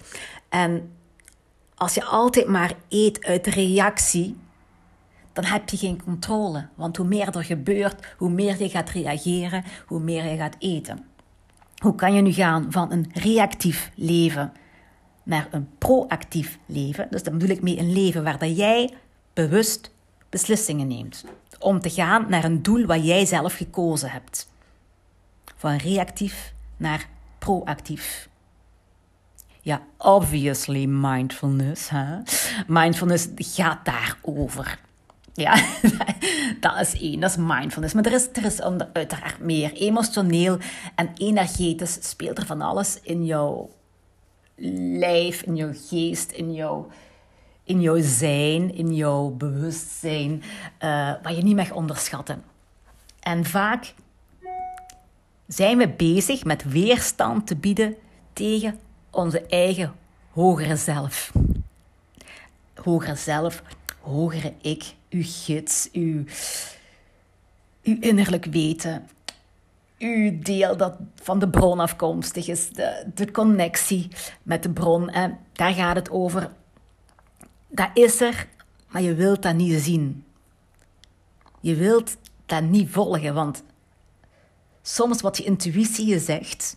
En 0.48 0.92
als 1.74 1.94
je 1.94 2.04
altijd 2.04 2.46
maar 2.46 2.74
eet 2.88 3.24
uit 3.24 3.46
reactie, 3.46 4.36
dan 5.32 5.44
heb 5.44 5.68
je 5.68 5.76
geen 5.76 6.02
controle. 6.02 6.68
Want 6.74 6.96
hoe 6.96 7.06
meer 7.06 7.36
er 7.36 7.44
gebeurt, 7.44 8.14
hoe 8.16 8.30
meer 8.30 8.62
je 8.62 8.68
gaat 8.68 8.90
reageren, 8.90 9.64
hoe 9.86 10.00
meer 10.00 10.24
je 10.24 10.36
gaat 10.36 10.56
eten. 10.58 11.04
Hoe 11.76 11.94
kan 11.94 12.14
je 12.14 12.22
nu 12.22 12.32
gaan 12.32 12.66
van 12.72 12.92
een 12.92 13.10
reactief 13.12 13.90
leven 13.94 14.52
naar 15.22 15.48
een 15.50 15.68
proactief 15.78 16.58
leven? 16.66 17.06
Dus 17.10 17.22
dan 17.22 17.38
bedoel 17.38 17.56
ik 17.56 17.62
mee 17.62 17.78
een 17.78 17.92
leven 17.92 18.22
waar 18.22 18.46
jij 18.46 18.94
bewust 19.32 19.90
beslissingen 20.28 20.86
neemt. 20.86 21.24
Om 21.58 21.80
te 21.80 21.90
gaan 21.90 22.26
naar 22.28 22.44
een 22.44 22.62
doel 22.62 22.86
wat 22.86 23.04
jij 23.04 23.24
zelf 23.24 23.54
gekozen 23.54 24.10
hebt. 24.10 24.50
Van 25.56 25.76
reactief 25.76 26.52
naar 26.76 27.08
proactief. 27.38 28.28
Ja, 29.60 29.82
obviously 29.98 30.86
mindfulness. 30.86 31.88
Hè? 31.88 32.18
Mindfulness 32.66 33.28
gaat 33.36 33.84
daarover. 33.84 34.78
Ja, 35.34 35.64
dat 36.60 36.80
is 36.80 37.00
één, 37.00 37.20
dat 37.20 37.30
is 37.30 37.36
mindfulness. 37.36 37.94
Maar 37.94 38.04
er 38.04 38.12
is, 38.12 38.28
er 38.32 38.44
is 38.44 38.60
uiteraard 38.92 39.38
meer. 39.38 39.72
Emotioneel 39.72 40.58
en 40.94 41.10
energetisch 41.16 41.98
speelt 42.00 42.38
er 42.38 42.46
van 42.46 42.60
alles 42.60 43.00
in 43.02 43.24
jouw 43.24 43.70
lijf, 44.98 45.42
in 45.42 45.56
jouw 45.56 45.72
geest, 45.88 46.30
in 46.30 46.52
jouw, 46.52 46.88
in 47.64 47.80
jouw 47.80 47.98
zijn, 48.00 48.74
in 48.74 48.94
jouw 48.94 49.30
bewustzijn, 49.30 50.42
uh, 50.80 51.12
wat 51.22 51.36
je 51.36 51.42
niet 51.42 51.56
mag 51.56 51.72
onderschatten. 51.72 52.44
En 53.20 53.44
vaak 53.44 53.94
zijn 55.46 55.78
we 55.78 55.88
bezig 55.88 56.44
met 56.44 56.64
weerstand 56.64 57.46
te 57.46 57.56
bieden 57.56 57.96
tegen 58.32 58.78
onze 59.10 59.46
eigen 59.46 59.92
hogere 60.30 60.76
zelf. 60.76 61.32
Hogere 62.74 63.16
zelf, 63.16 63.62
hogere 64.00 64.54
ik, 64.60 64.94
uw 65.12 65.22
gids, 65.24 65.88
uw, 65.92 66.24
innerlijk 67.82 68.44
weten, 68.44 69.08
uw 69.98 70.38
deel 70.42 70.76
dat 70.76 70.96
van 71.14 71.38
de 71.38 71.48
bron 71.48 71.80
afkomstig 71.80 72.48
is, 72.48 72.70
de, 72.70 73.06
de 73.14 73.30
connectie 73.30 74.08
met 74.42 74.62
de 74.62 74.70
bron. 74.70 75.10
En 75.10 75.38
daar 75.52 75.72
gaat 75.72 75.96
het 75.96 76.10
over. 76.10 76.50
Dat 77.68 77.90
is 77.94 78.20
er, 78.20 78.48
maar 78.88 79.02
je 79.02 79.14
wilt 79.14 79.42
dat 79.42 79.54
niet 79.54 79.82
zien. 79.82 80.24
Je 81.60 81.74
wilt 81.74 82.16
dat 82.46 82.62
niet 82.62 82.90
volgen, 82.90 83.34
want 83.34 83.62
soms 84.82 85.20
wat 85.20 85.36
je 85.36 85.44
intuïtie 85.44 86.06
je 86.06 86.18
zegt, 86.18 86.76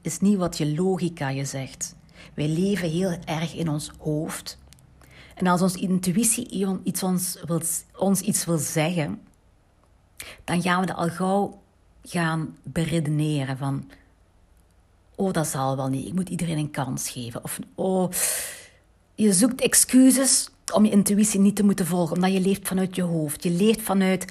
is 0.00 0.20
niet 0.20 0.38
wat 0.38 0.58
je 0.58 0.74
logica 0.74 1.28
je 1.28 1.44
zegt. 1.44 1.96
Wij 2.34 2.48
leven 2.48 2.90
heel 2.90 3.16
erg 3.24 3.54
in 3.54 3.68
ons 3.68 3.92
hoofd. 3.98 4.58
En 5.38 5.46
als 5.46 5.62
onze 5.62 5.78
intuïtie 5.78 6.66
iets 6.82 7.02
ons, 7.02 7.38
wil, 7.46 7.60
ons 7.96 8.20
iets 8.20 8.44
wil 8.44 8.58
zeggen, 8.58 9.20
dan 10.44 10.62
gaan 10.62 10.80
we 10.80 10.86
dat 10.86 10.96
al 10.96 11.08
gauw 11.08 11.62
gaan 12.02 12.56
beredeneren 12.62 13.56
van... 13.56 13.90
Oh, 15.14 15.32
dat 15.32 15.46
zal 15.46 15.76
wel 15.76 15.88
niet. 15.88 16.06
Ik 16.06 16.14
moet 16.14 16.28
iedereen 16.28 16.58
een 16.58 16.70
kans 16.70 17.10
geven. 17.10 17.44
Of, 17.44 17.58
oh, 17.74 18.10
je 19.14 19.32
zoekt 19.32 19.60
excuses 19.60 20.50
om 20.72 20.84
je 20.84 20.90
intuïtie 20.90 21.40
niet 21.40 21.56
te 21.56 21.64
moeten 21.64 21.86
volgen, 21.86 22.16
omdat 22.16 22.32
je 22.32 22.40
leeft 22.40 22.68
vanuit 22.68 22.96
je 22.96 23.02
hoofd. 23.02 23.42
Je 23.42 23.50
leeft 23.50 23.82
vanuit 23.82 24.24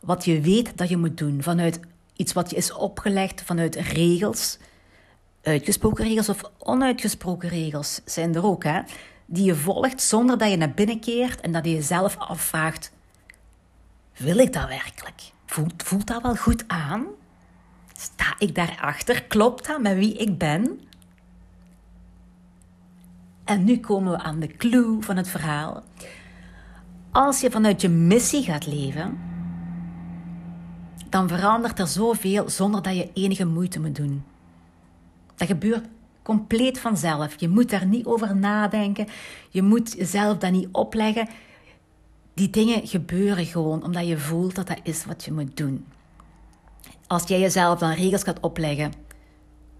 wat 0.00 0.24
je 0.24 0.40
weet 0.40 0.76
dat 0.76 0.88
je 0.88 0.96
moet 0.96 1.18
doen, 1.18 1.42
vanuit 1.42 1.80
iets 2.16 2.32
wat 2.32 2.50
je 2.50 2.56
is 2.56 2.72
opgelegd, 2.72 3.42
vanuit 3.42 3.74
regels. 3.74 4.58
Uitgesproken 5.42 6.04
regels 6.04 6.28
of 6.28 6.42
onuitgesproken 6.58 7.48
regels 7.48 8.00
zijn 8.04 8.34
er 8.34 8.44
ook, 8.44 8.64
hè? 8.64 8.80
Die 9.32 9.44
je 9.44 9.54
volgt 9.54 10.02
zonder 10.02 10.38
dat 10.38 10.50
je 10.50 10.56
naar 10.56 10.70
binnen 10.70 11.00
keert 11.00 11.40
en 11.40 11.52
dat 11.52 11.64
je 11.64 11.72
jezelf 11.72 12.16
afvraagt: 12.18 12.92
wil 14.16 14.38
ik 14.38 14.52
dat 14.52 14.68
werkelijk? 14.68 15.32
Voelt, 15.46 15.82
voelt 15.82 16.06
dat 16.06 16.22
wel 16.22 16.36
goed 16.36 16.64
aan? 16.66 17.06
Sta 17.96 18.34
ik 18.38 18.54
daarachter? 18.54 19.22
Klopt 19.22 19.66
dat 19.66 19.80
met 19.80 19.96
wie 19.96 20.16
ik 20.16 20.38
ben? 20.38 20.80
En 23.44 23.64
nu 23.64 23.78
komen 23.78 24.12
we 24.12 24.18
aan 24.18 24.40
de 24.40 24.46
clue 24.56 25.02
van 25.02 25.16
het 25.16 25.28
verhaal. 25.28 25.82
Als 27.10 27.40
je 27.40 27.50
vanuit 27.50 27.80
je 27.80 27.88
missie 27.88 28.42
gaat 28.42 28.66
leven, 28.66 29.18
dan 31.08 31.28
verandert 31.28 31.78
er 31.78 31.86
zoveel 31.86 32.48
zonder 32.48 32.82
dat 32.82 32.96
je 32.96 33.10
enige 33.12 33.44
moeite 33.44 33.80
moet 33.80 33.96
doen. 33.96 34.24
Dat 35.36 35.48
gebeurt 35.48 35.86
compleet 36.22 36.78
vanzelf. 36.78 37.40
Je 37.40 37.48
moet 37.48 37.70
daar 37.70 37.86
niet 37.86 38.06
over 38.06 38.36
nadenken. 38.36 39.06
Je 39.50 39.62
moet 39.62 39.92
jezelf 39.92 40.38
dat 40.38 40.52
niet 40.52 40.68
opleggen. 40.72 41.28
Die 42.34 42.50
dingen 42.50 42.86
gebeuren 42.86 43.46
gewoon 43.46 43.84
omdat 43.84 44.06
je 44.06 44.18
voelt 44.18 44.54
dat 44.54 44.66
dat 44.66 44.80
is 44.82 45.04
wat 45.04 45.24
je 45.24 45.32
moet 45.32 45.56
doen. 45.56 45.86
Als 47.06 47.28
jij 47.28 47.40
jezelf 47.40 47.78
dan 47.78 47.92
regels 47.92 48.22
gaat 48.22 48.40
opleggen 48.40 48.92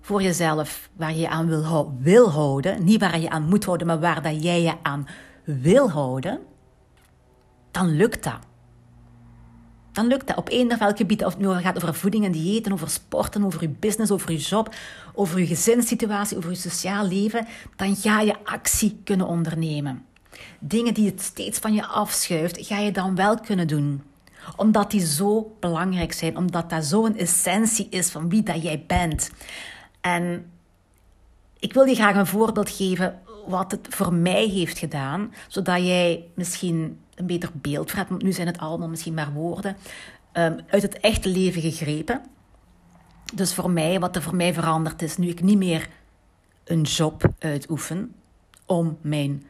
voor 0.00 0.22
jezelf 0.22 0.90
waar 0.96 1.14
je 1.14 1.28
aan 1.28 1.46
wil, 1.46 1.94
wil 2.00 2.30
houden, 2.30 2.84
niet 2.84 3.00
waar 3.00 3.20
je 3.20 3.30
aan 3.30 3.49
moet 3.49 3.64
houden, 3.64 3.87
maar 3.87 4.00
waar 4.00 4.22
dat 4.22 4.42
jij 4.42 4.62
je 4.62 4.75
aan 4.82 5.06
wil 5.44 5.90
houden, 5.90 6.40
dan 7.70 7.96
lukt 7.96 8.25
dat 8.25 8.38
dan 9.92 10.06
lukt 10.06 10.26
dat 10.26 10.37
op 10.37 10.49
één 10.49 10.72
of 10.72 10.78
welk 10.78 10.96
gebied. 10.96 11.25
Of 11.25 11.32
het 11.32 11.42
nu 11.42 11.49
gaat 11.49 11.76
over 11.76 11.94
voeding 11.94 12.25
en 12.25 12.32
diëten, 12.32 12.72
over 12.72 12.90
sporten, 12.90 13.44
over 13.44 13.62
je 13.62 13.68
business, 13.68 14.11
over 14.11 14.32
je 14.32 14.38
job, 14.38 14.75
over 15.14 15.38
je 15.38 15.46
gezinssituatie, 15.46 16.37
over 16.37 16.50
je 16.50 16.56
sociaal 16.56 17.06
leven. 17.06 17.46
Dan 17.76 17.96
ga 17.96 18.20
je 18.20 18.44
actie 18.44 19.00
kunnen 19.04 19.26
ondernemen. 19.26 20.04
Dingen 20.58 20.94
die 20.94 21.06
het 21.06 21.22
steeds 21.22 21.58
van 21.58 21.75
je 21.75 21.87
afschuift, 21.87 22.66
ga 22.66 22.78
je 22.78 22.92
dan 22.92 23.14
wel 23.14 23.40
kunnen 23.40 23.66
doen. 23.66 24.02
Omdat 24.56 24.90
die 24.90 25.06
zo 25.06 25.56
belangrijk 25.61 26.12
zijn, 26.12 26.37
omdat 26.37 26.70
dat 26.70 26.84
zo'n 26.84 27.16
essentie 27.16 27.87
is 27.90 28.11
van 28.11 28.28
wie 28.28 28.42
dat 28.42 28.62
jij 28.62 28.84
bent. 28.87 29.30
En 30.00 30.50
ik 31.58 31.72
wil 31.72 31.84
je 31.84 31.94
graag 31.94 32.16
een 32.16 32.26
voorbeeld 32.26 32.70
geven 32.70 33.20
wat 33.46 33.70
het 33.70 33.87
voor 33.90 34.12
mij 34.14 34.46
heeft 34.46 34.78
gedaan, 34.78 35.34
zodat 35.49 35.87
jij 35.87 36.25
misschien 36.34 36.99
een 37.23 37.29
beter 37.29 37.50
beeld 37.55 37.91
voor. 37.91 38.09
Want 38.09 38.23
nu 38.23 38.33
zijn 38.33 38.47
het 38.47 38.59
allemaal 38.59 38.88
misschien 38.88 39.14
maar 39.14 39.33
woorden 39.33 39.76
um, 40.33 40.61
uit 40.69 40.83
het 40.83 41.00
echte 41.00 41.29
leven 41.29 41.62
gegrepen. 41.62 42.23
Dus 43.35 43.55
voor 43.55 43.71
mij, 43.71 44.00
wat 44.00 44.17
er 44.17 44.23
voor 44.23 44.37
mij 44.37 44.55
veranderd 44.55 45.02
is, 45.02 45.17
nu 45.17 45.29
ik 45.29 45.43
niet 45.43 45.59
meer 45.59 45.88
een 46.64 46.83
job 46.83 47.33
uitoefen 47.38 48.14
om 48.67 48.99
mijn 49.00 49.47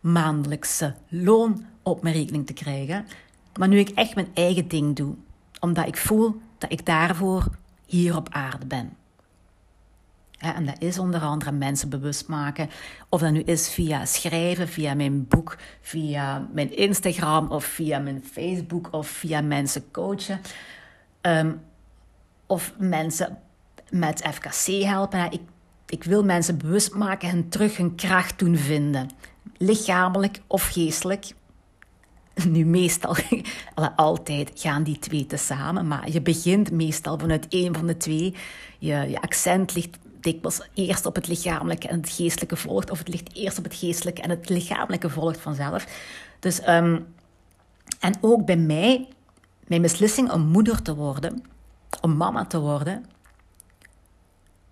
maandelijkse 0.00 0.94
loon 1.08 1.64
op 1.82 2.02
mijn 2.02 2.14
rekening 2.14 2.46
te 2.46 2.52
krijgen, 2.52 3.06
maar 3.58 3.68
nu 3.68 3.78
ik 3.78 3.88
echt 3.88 4.14
mijn 4.14 4.30
eigen 4.34 4.68
ding 4.68 4.96
doe, 4.96 5.14
omdat 5.60 5.86
ik 5.86 5.96
voel 5.96 6.40
dat 6.58 6.72
ik 6.72 6.86
daarvoor 6.86 7.44
hier 7.86 8.16
op 8.16 8.28
aarde 8.30 8.66
ben. 8.66 8.96
En 10.42 10.66
dat 10.66 10.76
is 10.78 10.98
onder 10.98 11.20
andere 11.20 11.52
mensen 11.52 11.88
bewust 11.88 12.28
maken. 12.28 12.70
Of 13.08 13.20
dat 13.20 13.32
nu 13.32 13.40
is 13.40 13.68
via 13.68 14.04
schrijven, 14.04 14.68
via 14.68 14.94
mijn 14.94 15.28
boek, 15.28 15.56
via 15.80 16.48
mijn 16.52 16.76
Instagram 16.76 17.50
of 17.50 17.64
via 17.64 17.98
mijn 17.98 18.24
Facebook 18.32 18.88
of 18.90 19.08
via 19.08 19.40
mensen 19.40 19.90
coachen. 19.90 20.40
Ehm, 21.20 21.52
of 22.46 22.74
mensen 22.78 23.38
met 23.90 24.28
FKC 24.32 24.82
helpen. 24.84 25.30
Ik, 25.32 25.40
ik 25.86 26.04
wil 26.04 26.24
mensen 26.24 26.58
bewust 26.58 26.94
maken 26.94 27.28
en 27.28 27.48
terug 27.48 27.76
hun 27.76 27.94
kracht 27.94 28.38
doen 28.38 28.56
vinden. 28.56 29.08
Lichamelijk 29.56 30.40
of 30.46 30.68
geestelijk. 30.68 31.34
Nu, 32.44 32.64
meestal, 32.64 33.16
altijd 33.96 34.50
gaan 34.54 34.82
die 34.82 34.98
twee 34.98 35.26
tezamen, 35.26 35.88
maar 35.88 36.10
je 36.10 36.20
begint 36.20 36.70
meestal 36.70 37.18
vanuit 37.18 37.48
één 37.48 37.74
van 37.74 37.86
de 37.86 37.96
twee. 37.96 38.34
Je, 38.78 38.94
je 38.94 39.20
accent 39.20 39.74
ligt 39.74 39.98
dikwijls 40.22 40.68
eerst 40.74 41.06
op 41.06 41.14
het 41.14 41.28
lichamelijke 41.28 41.88
en 41.88 42.00
het 42.00 42.10
geestelijke 42.10 42.56
volgt, 42.56 42.90
of 42.90 42.98
het 42.98 43.08
ligt 43.08 43.34
eerst 43.34 43.58
op 43.58 43.64
het 43.64 43.74
geestelijke 43.74 44.22
en 44.22 44.30
het 44.30 44.48
lichamelijke 44.48 45.10
volgt 45.10 45.40
vanzelf. 45.40 45.86
Dus, 46.38 46.60
ehm, 46.60 47.00
en 48.00 48.14
ook 48.20 48.46
bij 48.46 48.56
mij, 48.56 49.08
mijn 49.66 49.82
beslissing 49.82 50.30
om 50.30 50.40
moeder 50.40 50.82
te 50.82 50.94
worden, 50.94 51.44
om 52.00 52.16
mama 52.16 52.46
te 52.46 52.60
worden, 52.60 53.04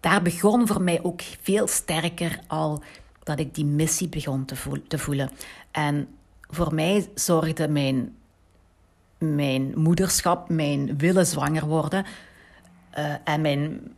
daar 0.01 0.23
begon 0.23 0.67
voor 0.67 0.83
mij 0.83 1.03
ook 1.03 1.21
veel 1.41 1.67
sterker 1.67 2.41
al 2.47 2.83
dat 3.23 3.39
ik 3.39 3.55
die 3.55 3.65
missie 3.65 4.09
begon 4.09 4.45
te, 4.89 4.99
voelen. 4.99 5.31
En 5.71 6.09
voor 6.49 6.75
mij 6.75 7.09
zorgde 7.15 7.69
mijn, 7.69 8.17
mijn 9.19 9.73
moederschap, 9.79 10.49
mijn 10.49 10.99
willen 10.99 11.27
zwanger 11.27 11.67
worden 11.67 12.05
uh, 12.99 13.15
en 13.25 13.41
mijn, 13.41 13.95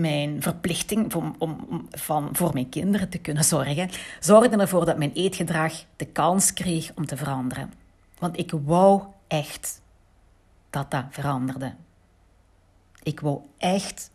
mijn 0.00 0.42
verplichting 0.42 1.14
om, 1.14 1.34
om, 1.38 1.86
van, 1.90 2.28
voor 2.32 2.52
mijn 2.52 2.68
kinderen 2.68 3.08
te 3.08 3.18
kunnen 3.18 3.44
zorgen, 3.44 3.90
zorgde 4.20 4.56
ervoor 4.56 4.84
dat 4.84 4.98
mijn 4.98 5.12
eetgedrag 5.12 5.72
de 5.96 6.04
kans 6.04 6.52
kreeg 6.52 6.92
om 6.94 7.06
te 7.06 7.16
veranderen. 7.16 7.72
Want 8.18 8.38
ik 8.38 8.52
wou 8.64 9.02
echt 9.26 9.82
dat 10.70 10.90
dat 10.90 11.04
veranderde. 11.10 11.74
Ik 13.02 13.20
wou 13.20 13.40
echt, 13.58 14.10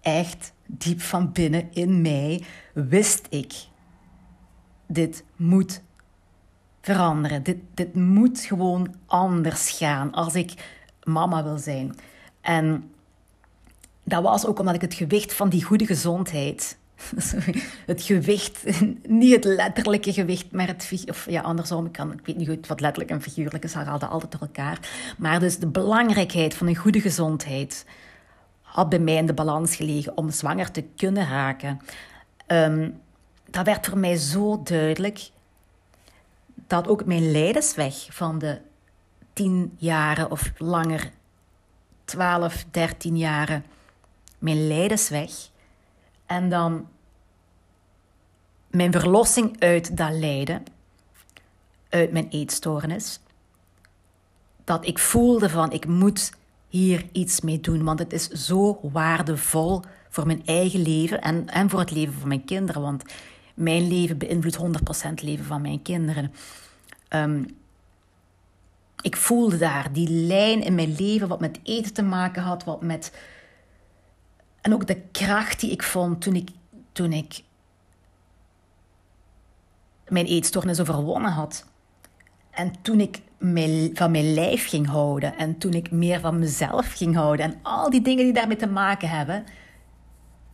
echt 0.00 0.52
diep 0.66 1.00
van 1.00 1.32
binnen 1.32 1.72
in 1.72 2.02
mij 2.02 2.44
wist 2.72 3.26
ik, 3.30 3.52
dit 4.86 5.24
moet 5.36 5.82
veranderen. 6.80 7.42
Dit, 7.42 7.58
dit 7.74 7.94
moet 7.94 8.40
gewoon 8.40 8.94
anders 9.06 9.70
gaan 9.70 10.12
als 10.12 10.34
ik 10.34 10.52
mama 11.02 11.44
wil 11.44 11.58
zijn. 11.58 11.94
En 12.40 12.93
dat 14.04 14.22
was 14.22 14.46
ook 14.46 14.58
omdat 14.58 14.74
ik 14.74 14.80
het 14.80 14.94
gewicht 14.94 15.34
van 15.34 15.48
die 15.48 15.64
goede 15.64 15.86
gezondheid. 15.86 16.78
Het 17.86 18.02
gewicht, 18.02 18.64
niet 19.06 19.34
het 19.34 19.44
letterlijke 19.44 20.12
gewicht, 20.12 20.52
maar 20.52 20.66
het 20.66 21.04
of 21.06 21.30
ja, 21.30 21.40
andersom. 21.40 21.86
Ik, 21.86 21.92
kan, 21.92 22.12
ik 22.12 22.26
weet 22.26 22.36
niet 22.36 22.48
goed 22.48 22.66
wat 22.66 22.80
letterlijk 22.80 23.10
en 23.10 23.22
figuurlijk 23.22 23.64
is, 23.64 23.72
ze 23.72 23.78
haalden 23.78 24.08
altijd 24.08 24.32
door 24.32 24.40
elkaar. 24.40 24.78
Maar 25.18 25.40
dus 25.40 25.58
de 25.58 25.66
belangrijkheid 25.66 26.54
van 26.54 26.66
een 26.66 26.76
goede 26.76 27.00
gezondheid 27.00 27.86
had 28.62 28.88
bij 28.88 28.98
mij 28.98 29.14
in 29.14 29.26
de 29.26 29.34
balans 29.34 29.76
gelegen 29.76 30.16
om 30.16 30.30
zwanger 30.30 30.70
te 30.70 30.84
kunnen 30.96 31.28
raken. 31.28 31.80
Um, 32.46 33.00
dat 33.50 33.64
werd 33.64 33.86
voor 33.86 33.98
mij 33.98 34.16
zo 34.16 34.62
duidelijk 34.62 35.30
dat 36.66 36.88
ook 36.88 37.04
mijn 37.04 37.30
leidersweg 37.30 38.06
van 38.10 38.38
de 38.38 38.60
tien 39.32 39.76
jaren 39.78 40.30
of 40.30 40.52
langer, 40.58 41.10
12, 42.04 42.64
13 42.70 43.16
jaren, 43.16 43.64
mijn 44.44 44.66
leidersweg 44.66 45.30
en 46.26 46.48
dan 46.48 46.88
mijn 48.70 48.92
verlossing 48.92 49.60
uit 49.60 49.96
dat 49.96 50.12
lijden, 50.12 50.62
uit 51.88 52.12
mijn 52.12 52.28
eetstoornis, 52.28 53.20
dat 54.64 54.86
ik 54.86 54.98
voelde 54.98 55.48
van 55.48 55.72
ik 55.72 55.86
moet 55.86 56.32
hier 56.68 57.06
iets 57.12 57.40
mee 57.40 57.60
doen, 57.60 57.84
want 57.84 57.98
het 57.98 58.12
is 58.12 58.28
zo 58.28 58.78
waardevol 58.82 59.82
voor 60.08 60.26
mijn 60.26 60.42
eigen 60.46 60.82
leven 60.82 61.20
en, 61.20 61.48
en 61.48 61.70
voor 61.70 61.80
het 61.80 61.90
leven 61.90 62.14
van 62.14 62.28
mijn 62.28 62.44
kinderen, 62.44 62.82
want 62.82 63.02
mijn 63.54 63.88
leven 63.88 64.18
beïnvloedt 64.18 64.58
100% 64.58 64.60
het 65.08 65.22
leven 65.22 65.44
van 65.44 65.62
mijn 65.62 65.82
kinderen. 65.82 66.32
Um, 67.08 67.46
ik 69.00 69.16
voelde 69.16 69.58
daar 69.58 69.92
die 69.92 70.08
lijn 70.08 70.62
in 70.62 70.74
mijn 70.74 70.94
leven, 70.98 71.28
wat 71.28 71.40
met 71.40 71.58
eten 71.62 71.92
te 71.92 72.02
maken 72.02 72.42
had, 72.42 72.64
wat 72.64 72.82
met. 72.82 73.12
En 74.64 74.74
ook 74.74 74.86
de 74.86 75.00
kracht 75.12 75.60
die 75.60 75.70
ik 75.70 75.82
vond 75.82 76.20
toen 76.20 76.34
ik, 76.34 76.50
toen 76.92 77.12
ik 77.12 77.42
mijn 80.08 80.26
eetstoornis 80.26 80.80
overwonnen 80.80 81.30
had. 81.30 81.66
En 82.50 82.72
toen 82.82 83.00
ik 83.00 83.22
van 83.94 84.10
mijn 84.10 84.34
lijf 84.34 84.68
ging 84.68 84.86
houden. 84.86 85.36
En 85.36 85.58
toen 85.58 85.72
ik 85.72 85.90
meer 85.90 86.20
van 86.20 86.38
mezelf 86.38 86.92
ging 86.92 87.14
houden. 87.14 87.46
En 87.46 87.58
al 87.62 87.90
die 87.90 88.02
dingen 88.02 88.24
die 88.24 88.32
daarmee 88.32 88.56
te 88.56 88.66
maken 88.66 89.08
hebben. 89.08 89.44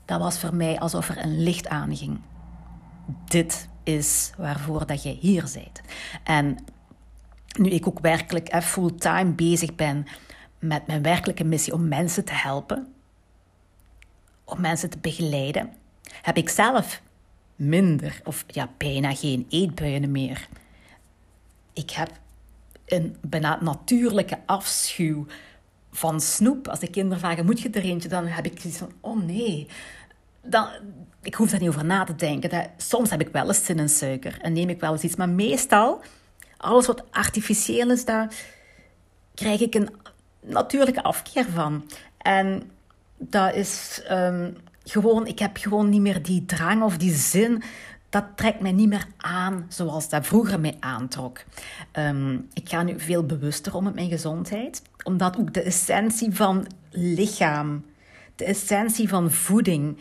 Dat 0.04 0.20
was 0.20 0.38
voor 0.38 0.54
mij 0.54 0.78
alsof 0.78 1.08
er 1.08 1.18
een 1.18 1.42
licht 1.42 1.68
aanging. 1.68 2.20
Dit 3.24 3.68
is 3.82 4.32
waarvoor 4.36 4.86
dat 4.86 5.02
je 5.02 5.16
hier 5.20 5.50
bent. 5.54 5.80
En 6.24 6.64
nu 7.58 7.70
ik 7.70 7.86
ook 7.86 8.00
werkelijk 8.00 8.62
fulltime 8.62 9.32
bezig 9.32 9.74
ben 9.74 10.06
met 10.58 10.86
mijn 10.86 11.02
werkelijke 11.02 11.44
missie 11.44 11.72
om 11.72 11.88
mensen 11.88 12.24
te 12.24 12.34
helpen, 12.34 12.94
om 14.50 14.60
mensen 14.60 14.90
te 14.90 14.98
begeleiden, 14.98 15.72
heb 16.22 16.36
ik 16.36 16.48
zelf 16.48 17.02
minder 17.56 18.20
of 18.24 18.44
ja, 18.46 18.68
bijna 18.76 19.14
geen 19.14 19.46
eetbuien 19.48 20.10
meer. 20.10 20.48
Ik 21.72 21.90
heb 21.90 22.10
een 22.86 23.16
bijna 23.20 23.58
natuurlijke 23.62 24.38
afschuw 24.46 25.26
van 25.92 26.20
snoep. 26.20 26.68
Als 26.68 26.78
de 26.78 26.90
kinderen 26.90 27.18
vragen, 27.18 27.44
moet 27.44 27.60
je 27.60 27.70
er 27.70 27.82
eentje? 27.82 28.08
Dan 28.08 28.26
heb 28.26 28.44
ik 28.46 28.60
zoiets 28.60 28.78
van, 28.78 28.92
oh 29.00 29.22
nee, 29.22 29.66
dan, 30.42 30.68
ik 31.22 31.34
hoef 31.34 31.50
daar 31.50 31.60
niet 31.60 31.68
over 31.68 31.84
na 31.84 32.04
te 32.04 32.14
denken. 32.14 32.50
Dat, 32.50 32.68
soms 32.76 33.10
heb 33.10 33.20
ik 33.20 33.28
wel 33.28 33.46
eens 33.46 33.64
zin 33.64 33.78
in 33.78 33.88
suiker 33.88 34.38
en 34.40 34.52
neem 34.52 34.68
ik 34.68 34.80
wel 34.80 34.92
eens 34.92 35.02
iets. 35.02 35.16
Maar 35.16 35.28
meestal, 35.28 36.00
alles 36.56 36.86
wat 36.86 37.04
artificieel 37.10 37.90
is, 37.90 38.04
daar 38.04 38.34
krijg 39.34 39.60
ik 39.60 39.74
een 39.74 39.90
natuurlijke 40.40 41.02
afkeer 41.02 41.46
van. 41.50 41.90
En 42.18 42.70
dat 43.20 43.54
is 43.54 44.02
um, 44.10 44.56
gewoon, 44.84 45.26
ik 45.26 45.38
heb 45.38 45.56
gewoon 45.56 45.88
niet 45.88 46.00
meer 46.00 46.22
die 46.22 46.44
drang 46.44 46.82
of 46.82 46.96
die 46.96 47.14
zin. 47.14 47.62
Dat 48.08 48.24
trekt 48.34 48.60
mij 48.60 48.72
niet 48.72 48.88
meer 48.88 49.06
aan 49.16 49.66
zoals 49.68 50.08
dat 50.08 50.26
vroeger 50.26 50.60
mij 50.60 50.76
aantrok. 50.80 51.44
Um, 51.92 52.48
ik 52.52 52.68
ga 52.68 52.82
nu 52.82 53.00
veel 53.00 53.26
bewuster 53.26 53.74
om 53.74 53.84
met 53.84 53.94
mijn 53.94 54.08
gezondheid, 54.08 54.82
omdat 55.02 55.38
ook 55.38 55.54
de 55.54 55.62
essentie 55.62 56.34
van 56.34 56.66
lichaam, 56.90 57.84
de 58.36 58.44
essentie 58.44 59.08
van 59.08 59.30
voeding, 59.30 59.98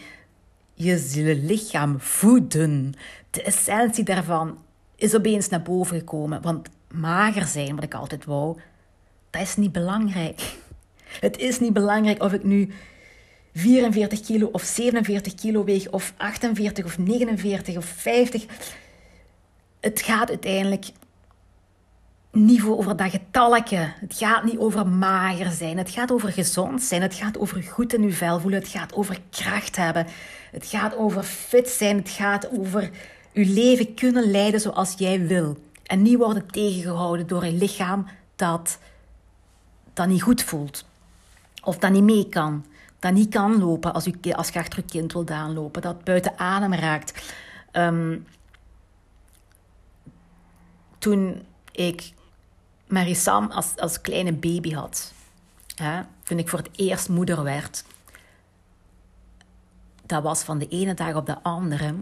je 0.73 1.39
lichaam 1.43 1.99
voeden. 1.99 2.93
De 3.29 3.43
essentie 3.43 4.03
daarvan 4.03 4.58
is 4.95 5.15
opeens 5.15 5.49
naar 5.49 5.62
boven 5.62 5.97
gekomen. 5.97 6.41
Want 6.41 6.69
mager 6.91 7.45
zijn, 7.45 7.75
wat 7.75 7.84
ik 7.84 7.93
altijd 7.93 8.25
wou, 8.25 8.60
dat 9.29 9.41
is 9.41 9.55
niet 9.55 9.71
belangrijk. 9.71 10.58
Het 11.19 11.38
is 11.38 11.60
niet 11.60 11.73
belangrijk 11.73 12.23
of 12.23 12.34
ik 12.34 12.43
nu 12.43 12.69
44 13.53 14.19
kilo 14.21 14.49
of 14.51 14.63
47 14.63 15.35
kilo 15.35 15.63
weeg, 15.63 15.89
of 15.89 16.13
48 16.17 16.85
of 16.85 16.97
49 16.97 17.77
of 17.77 17.85
50. 17.85 18.45
Het 19.79 20.01
gaat 20.01 20.29
uiteindelijk 20.29 20.85
niet 22.31 22.63
over 22.63 22.95
dat 22.95 23.09
getalletje. 23.09 23.93
Het 23.99 24.15
gaat 24.17 24.43
niet 24.43 24.57
over 24.57 24.88
mager 24.88 25.51
zijn. 25.51 25.77
Het 25.77 25.89
gaat 25.89 26.12
over 26.12 26.31
gezond 26.31 26.81
zijn. 26.81 27.01
Het 27.01 27.13
gaat 27.13 27.38
over 27.38 27.63
goed 27.63 27.93
in 27.93 28.03
je 28.03 28.12
vel 28.12 28.39
voelen. 28.39 28.59
Het 28.59 28.69
gaat 28.69 28.93
over 28.93 29.19
kracht 29.29 29.75
hebben. 29.75 30.07
Het 30.51 30.65
gaat 30.65 30.95
over 30.95 31.23
fit 31.23 31.69
zijn. 31.69 31.97
Het 31.97 32.09
gaat 32.09 32.49
over 32.51 32.89
je 33.31 33.45
leven 33.45 33.93
kunnen 33.93 34.31
leiden 34.31 34.59
zoals 34.59 34.93
jij 34.97 35.27
wil. 35.27 35.57
En 35.83 36.01
niet 36.01 36.17
worden 36.17 36.47
tegengehouden 36.47 37.27
door 37.27 37.43
een 37.43 37.57
lichaam 37.57 38.07
dat 38.35 38.77
dat 39.93 40.07
niet 40.07 40.21
goed 40.21 40.43
voelt. 40.43 40.85
Of 41.63 41.77
dat 41.77 41.91
niet 41.91 42.03
mee 42.03 42.29
kan. 42.29 42.65
Dat 42.99 43.13
niet 43.13 43.29
kan 43.29 43.59
lopen 43.59 43.93
als, 43.93 44.05
je, 44.21 44.35
als 44.35 44.49
je 44.49 44.59
achter 44.59 44.79
je 44.79 44.85
kind 44.85 45.13
wilt 45.13 45.31
aanlopen. 45.31 45.81
Dat 45.81 46.03
buiten 46.03 46.38
adem 46.38 46.73
raakt. 46.73 47.33
Um, 47.71 48.25
toen 50.97 51.45
ik 51.71 52.13
Marisam 52.88 53.51
als, 53.51 53.75
als 53.75 54.01
kleine 54.01 54.33
baby 54.33 54.73
had. 54.73 55.13
Toen 56.23 56.39
ik 56.39 56.49
voor 56.49 56.59
het 56.59 56.69
eerst 56.75 57.09
moeder 57.09 57.43
werd. 57.43 57.83
Dat 60.05 60.23
was 60.23 60.43
van 60.43 60.57
de 60.57 60.67
ene 60.67 60.93
dag 60.93 61.15
op 61.15 61.25
de 61.25 61.43
andere. 61.43 61.93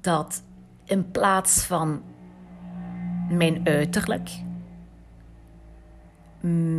Dat 0.00 0.42
in 0.84 1.10
plaats 1.10 1.62
van 1.62 2.02
mijn 3.28 3.66
uiterlijk, 3.66 4.30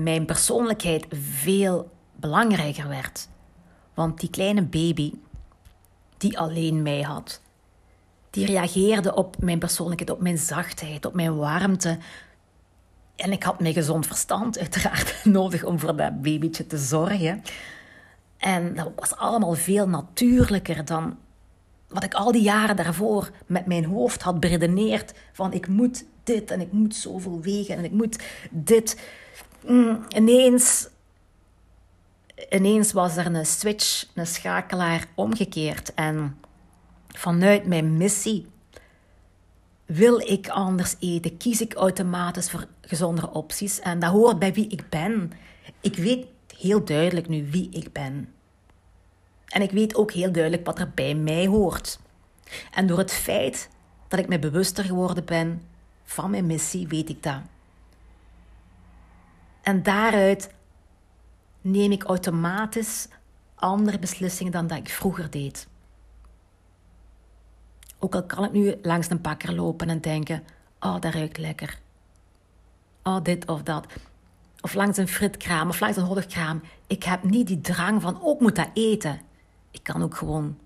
mijn 0.01 0.25
persoonlijkheid 0.25 1.05
veel 1.09 1.94
belangrijker 2.15 2.87
werd. 2.87 3.27
Want 3.93 4.19
die 4.19 4.29
kleine 4.29 4.63
baby, 4.63 5.13
die 6.17 6.39
alleen 6.39 6.81
mij 6.81 7.01
had, 7.01 7.41
die 8.29 8.45
reageerde 8.45 9.15
op 9.15 9.37
mijn 9.39 9.59
persoonlijkheid, 9.59 10.09
op 10.11 10.21
mijn 10.21 10.37
zachtheid, 10.37 11.05
op 11.05 11.13
mijn 11.13 11.35
warmte. 11.35 11.97
En 13.15 13.31
ik 13.31 13.43
had 13.43 13.59
mijn 13.59 13.73
gezond 13.73 14.07
verstand 14.07 14.59
uiteraard 14.59 15.25
nodig 15.37 15.63
om 15.63 15.79
voor 15.79 15.95
dat 15.95 16.21
babytje 16.21 16.67
te 16.67 16.77
zorgen. 16.77 17.43
En 18.37 18.75
dat 18.75 18.91
was 18.95 19.15
allemaal 19.15 19.53
veel 19.53 19.87
natuurlijker 19.87 20.85
dan 20.85 21.17
wat 21.87 22.03
ik 22.03 22.13
al 22.13 22.31
die 22.31 22.41
jaren 22.41 22.75
daarvoor 22.75 23.31
met 23.45 23.65
mijn 23.65 23.85
hoofd 23.85 24.21
had 24.21 24.39
beredeneerd. 24.39 25.13
Van 25.31 25.53
ik 25.53 25.67
moet 25.67 26.05
dit 26.23 26.51
en 26.51 26.61
ik 26.61 26.71
moet 26.71 26.95
zoveel 26.95 27.41
wegen 27.41 27.77
en 27.77 27.83
ik 27.83 27.91
moet 27.91 28.23
dit. 28.49 29.01
Mm, 29.67 30.05
ineens, 30.07 30.87
ineens 32.49 32.91
was 32.91 33.17
er 33.17 33.25
een 33.25 33.45
switch, 33.45 34.05
een 34.13 34.27
schakelaar 34.27 35.07
omgekeerd. 35.15 35.93
En 35.93 36.37
vanuit 37.07 37.65
mijn 37.65 37.97
missie 37.97 38.47
wil 39.85 40.19
ik 40.19 40.49
anders 40.49 40.95
eten, 40.99 41.37
kies 41.37 41.61
ik 41.61 41.73
automatisch 41.73 42.49
voor 42.49 42.67
gezondere 42.81 43.31
opties. 43.31 43.79
En 43.79 43.99
dat 43.99 44.11
hoort 44.11 44.39
bij 44.39 44.53
wie 44.53 44.67
ik 44.67 44.89
ben. 44.89 45.31
Ik 45.81 45.95
weet 45.95 46.27
heel 46.57 46.85
duidelijk 46.85 47.27
nu 47.27 47.47
wie 47.51 47.69
ik 47.69 47.91
ben. 47.91 48.29
En 49.47 49.61
ik 49.61 49.71
weet 49.71 49.95
ook 49.95 50.11
heel 50.11 50.31
duidelijk 50.31 50.65
wat 50.65 50.79
er 50.79 50.91
bij 50.95 51.15
mij 51.15 51.47
hoort. 51.47 51.99
En 52.71 52.87
door 52.87 52.97
het 52.97 53.11
feit 53.11 53.69
dat 54.07 54.19
ik 54.19 54.27
me 54.27 54.39
bewuster 54.39 54.83
geworden 54.83 55.25
ben 55.25 55.61
van 56.03 56.29
mijn 56.29 56.45
missie, 56.45 56.87
weet 56.87 57.09
ik 57.09 57.23
dat. 57.23 57.39
En 59.61 59.83
daaruit 59.83 60.49
neem 61.65 61.91
ik 61.91 62.03
automatisch 62.03 63.07
andere 63.55 63.99
beslissingen 63.99 64.51
dan 64.51 64.67
dat 64.67 64.77
ik 64.77 64.89
vroeger 64.89 65.29
deed. 65.29 65.67
Ook 67.99 68.15
al 68.15 68.23
kan 68.23 68.43
ik 68.43 68.51
nu 68.51 68.75
langs 68.81 69.09
een 69.09 69.21
bakker 69.21 69.53
lopen 69.53 69.89
en 69.89 70.01
denken: 70.01 70.43
oh, 70.79 70.99
dat 70.99 71.13
ruikt 71.13 71.37
lekker. 71.37 71.79
Oh, 73.03 73.23
dit 73.23 73.47
of 73.47 73.63
dat. 73.63 73.85
Of 74.61 74.73
langs 74.73 74.97
een 74.97 75.07
fritkraam 75.07 75.69
of 75.69 75.79
langs 75.79 75.97
een 75.97 76.03
hotdogkraam. 76.03 76.61
Ik 76.87 77.03
heb 77.03 77.23
niet 77.23 77.47
die 77.47 77.61
drang 77.61 78.01
van: 78.01 78.15
ook 78.15 78.35
oh, 78.35 78.41
moet 78.41 78.55
dat 78.55 78.69
eten. 78.73 79.21
Ik 79.71 79.83
kan 79.83 80.03
ook 80.03 80.15
gewoon. 80.15 80.57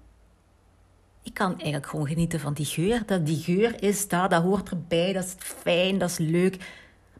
Ik 1.23 1.33
kan 1.33 1.51
eigenlijk 1.51 1.87
gewoon 1.87 2.07
genieten 2.07 2.39
van 2.39 2.53
die 2.53 2.65
geur. 2.65 3.05
Dat 3.05 3.25
die 3.25 3.43
geur 3.43 3.83
is 3.83 4.07
dat, 4.07 4.29
dat 4.29 4.43
hoort 4.43 4.69
erbij, 4.69 5.13
dat 5.13 5.23
is 5.23 5.35
fijn, 5.37 5.97
dat 5.97 6.09
is 6.09 6.17
leuk. 6.17 6.57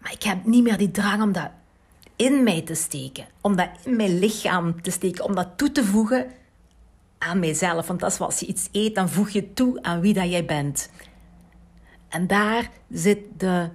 Maar 0.02 0.12
ik 0.12 0.24
heb 0.24 0.46
niet 0.46 0.64
meer 0.64 0.78
die 0.78 0.92
drang 0.92 1.22
om 1.22 1.32
dat 1.32 1.50
in 2.20 2.44
mij 2.44 2.62
te 2.62 2.74
steken. 2.74 3.26
Om 3.42 3.56
dat 3.56 3.70
in 3.84 3.96
mijn 3.96 4.20
lichaam 4.20 4.82
te 4.82 4.92
steken. 4.92 5.24
Om 5.24 5.36
dat 5.36 5.48
toe 5.56 5.72
te 5.72 5.84
voegen 5.84 6.32
aan 7.18 7.40
mijzelf. 7.40 7.88
Want 7.88 8.00
dat 8.00 8.20
als 8.20 8.40
je 8.40 8.46
iets 8.46 8.70
eet, 8.72 8.96
dan 8.96 9.10
voeg 9.10 9.30
je 9.30 9.54
toe 9.54 9.82
aan 9.82 10.00
wie 10.00 10.14
dat 10.14 10.30
jij 10.30 10.46
bent. 10.46 10.90
En 12.10 12.28
daar 12.28 12.70
zit 12.90 13.20
de 13.38 13.70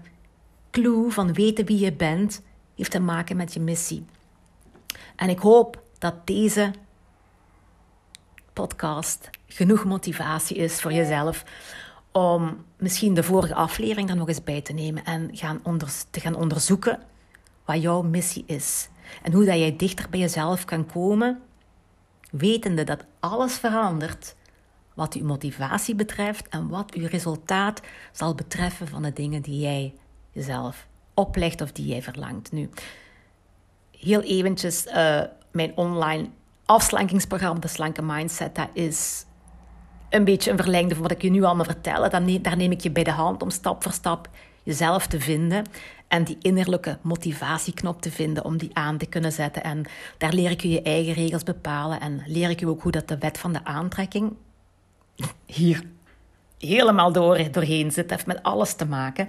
clue 0.71 1.11
van 1.11 1.33
weten 1.33 1.67
wie 1.67 1.79
je 1.79 1.93
bent, 1.93 2.43
heeft 2.77 2.91
te 2.91 3.01
maken 3.01 3.37
met 3.37 3.55
je 3.55 3.61
missie. 3.61 4.05
En 5.17 5.29
ik 5.29 5.39
hoop 5.39 5.83
dat 5.99 6.27
deze 6.27 6.71
podcast 8.53 9.31
genoeg 9.47 9.85
motivatie 9.85 10.57
is 10.57 10.81
voor 10.81 10.93
jezelf 10.93 11.45
om 12.13 12.65
misschien 12.77 13.15
de 13.15 13.23
vorige 13.23 13.55
aflevering 13.55 14.11
er 14.11 14.17
nog 14.17 14.29
eens 14.29 14.45
bij 14.45 14.61
te 14.61 14.73
nemen 14.73 15.05
en 15.05 15.31
gaan 15.33 15.61
te 16.11 16.21
gaan 16.21 16.35
onderzoeken 16.35 17.13
wat 17.65 17.83
jouw 17.83 18.03
missie 18.03 18.45
is. 18.47 18.89
En 19.23 19.33
hoe 19.33 19.45
dat 19.45 19.59
jij 19.59 19.77
dichter 19.77 20.07
bij 20.11 20.21
jezelf 20.21 20.65
kan 20.65 20.87
komen 20.87 21.43
wetende 22.31 22.85
dat 22.85 23.05
alles 23.21 23.55
verandert 23.55 24.35
wat 24.95 25.15
uw 25.15 25.25
motivatie 25.25 25.95
betreft 25.95 26.49
en 26.49 26.69
wat 26.69 26.95
uw 26.95 27.07
resultaat 27.07 27.81
zal 28.13 28.35
betreffen 28.35 28.89
van 28.89 29.03
de 29.03 29.13
dingen 29.13 29.43
die 29.43 29.61
jij 29.61 29.95
jezelf 30.33 30.87
oplegt 31.15 31.61
of 31.61 31.73
die 31.73 31.87
jij 31.87 32.03
verlangt. 32.03 32.53
Nu, 32.53 32.69
heel 33.99 34.21
eventjes, 34.21 34.87
uh, 34.87 35.21
mijn 35.53 35.77
online 35.77 36.29
afslankingsprogramma, 36.65 37.61
de 37.61 37.69
Slanke 37.69 38.03
Mindset, 38.03 38.55
dat 38.55 38.69
is 38.73 39.25
een 40.11 40.25
beetje 40.25 40.51
een 40.51 40.57
verlengde 40.57 40.95
van 40.95 41.03
wat 41.03 41.13
ik 41.13 41.23
je 41.23 41.31
nu 41.31 41.43
allemaal 41.43 41.65
vertel. 41.65 42.11
Daar 42.41 42.57
neem 42.57 42.71
ik 42.71 42.81
je 42.81 42.91
bij 42.91 43.05
de 43.05 43.11
hand 43.11 43.43
om 43.43 43.51
stap 43.51 43.83
voor 43.83 43.93
stap 43.93 44.29
jezelf 44.65 45.07
te 45.07 45.21
vinden 45.21 45.65
en 46.09 46.25
die 46.25 46.39
innerlijke 46.41 46.99
motivatieknop 47.03 48.03
te 48.03 48.11
vinden 48.11 48.45
om 48.45 48.57
die 48.57 48.71
aan 48.73 48.99
te 48.99 49.07
kunnen 49.07 49.33
zetten. 49.33 49.63
En 49.63 49.85
daar 50.19 50.33
leer 50.33 50.51
ik 50.51 50.61
je 50.61 50.69
je 50.69 50.83
eigen 50.83 51.13
regels 51.13 51.43
bepalen 51.43 52.01
en 52.01 52.23
leer 52.27 52.51
ik 52.51 52.61
je 52.61 52.69
ook 52.69 52.83
hoe 52.83 52.93
dat 52.93 53.09
de 53.09 53.19
wet 53.19 53.39
van 53.39 53.53
de 53.53 53.65
aantrekking 53.65 54.37
hier 55.47 55.83
helemaal 56.59 57.13
door, 57.13 57.51
doorheen 57.51 57.91
zit. 57.93 58.11
Heeft 58.11 58.27
met 58.27 58.43
alles 58.43 58.75
te 58.75 58.87
maken. 58.87 59.29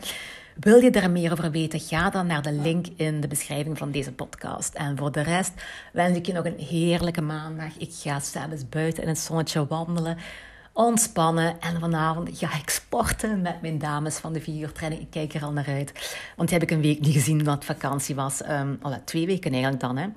Wil 0.59 0.79
je 0.79 0.91
daar 0.91 1.11
meer 1.11 1.31
over 1.31 1.51
weten? 1.51 1.79
Ga 1.79 2.09
dan 2.09 2.27
naar 2.27 2.41
de 2.41 2.51
link 2.51 2.87
in 2.95 3.21
de 3.21 3.27
beschrijving 3.27 3.77
van 3.77 3.91
deze 3.91 4.11
podcast. 4.11 4.73
En 4.73 4.97
voor 4.97 5.11
de 5.11 5.21
rest 5.21 5.51
wens 5.93 6.17
ik 6.17 6.25
je 6.25 6.33
nog 6.33 6.45
een 6.45 6.59
heerlijke 6.59 7.21
maandag. 7.21 7.77
Ik 7.77 7.91
ga 7.93 8.19
s'avonds 8.19 8.69
buiten 8.69 9.03
in 9.03 9.09
het 9.09 9.19
zonnetje 9.19 9.67
wandelen 9.67 10.17
ontspannen. 10.75 11.59
En 11.59 11.79
vanavond 11.79 12.29
ga 12.33 12.55
ik 12.57 12.69
sporten 12.69 13.41
met 13.41 13.61
mijn 13.61 13.77
dames 13.77 14.17
van 14.17 14.33
de 14.33 14.69
training. 14.73 15.01
Ik 15.01 15.09
kijk 15.09 15.33
er 15.33 15.43
al 15.43 15.51
naar 15.51 15.67
uit. 15.67 16.17
Want 16.35 16.49
die 16.49 16.57
heb 16.59 16.69
ik 16.69 16.75
een 16.75 16.81
week 16.81 16.99
niet 16.99 17.13
gezien 17.13 17.39
omdat 17.39 17.55
het 17.55 17.65
vakantie 17.65 18.15
was. 18.15 18.41
Um, 18.49 18.79
twee 19.05 19.25
weken 19.25 19.51
eigenlijk 19.51 19.81
dan. 19.81 19.97
Hè. 19.97 20.07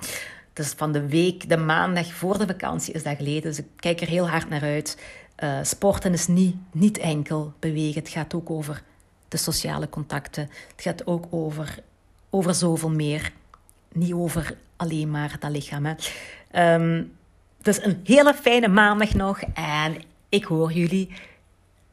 Dus 0.52 0.72
van 0.76 0.92
de 0.92 1.08
week, 1.08 1.48
de 1.48 1.56
maandag 1.56 2.12
voor 2.12 2.38
de 2.38 2.46
vakantie 2.46 2.94
is 2.94 3.02
dat 3.02 3.16
geleden. 3.16 3.42
Dus 3.42 3.58
ik 3.58 3.66
kijk 3.76 4.00
er 4.00 4.08
heel 4.08 4.28
hard 4.28 4.48
naar 4.48 4.62
uit. 4.62 4.98
Uh, 5.44 5.58
sporten 5.62 6.12
is 6.12 6.26
niet, 6.26 6.56
niet 6.72 6.98
enkel 6.98 7.52
bewegen. 7.58 8.00
Het 8.00 8.08
gaat 8.08 8.34
ook 8.34 8.50
over 8.50 8.82
de 9.28 9.36
sociale 9.36 9.88
contacten. 9.88 10.42
Het 10.42 10.82
gaat 10.82 11.06
ook 11.06 11.24
over, 11.30 11.78
over 12.30 12.54
zoveel 12.54 12.90
meer. 12.90 13.32
Niet 13.92 14.12
over 14.12 14.56
alleen 14.76 15.10
maar 15.10 15.36
dat 15.40 15.50
lichaam. 15.50 15.84
Hè. 15.86 16.74
Um, 16.74 17.12
dus 17.62 17.84
een 17.84 18.00
hele 18.04 18.34
fijne 18.34 18.68
maandag 18.68 19.14
nog. 19.14 19.40
En 19.54 19.96
ik 20.28 20.44
hoor 20.44 20.72
jullie 20.72 21.08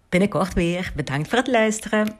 binnenkort 0.10 0.54
weer. 0.54 0.92
Bedankt 0.96 1.28
voor 1.28 1.38
het 1.38 1.48
luisteren. 1.48 2.18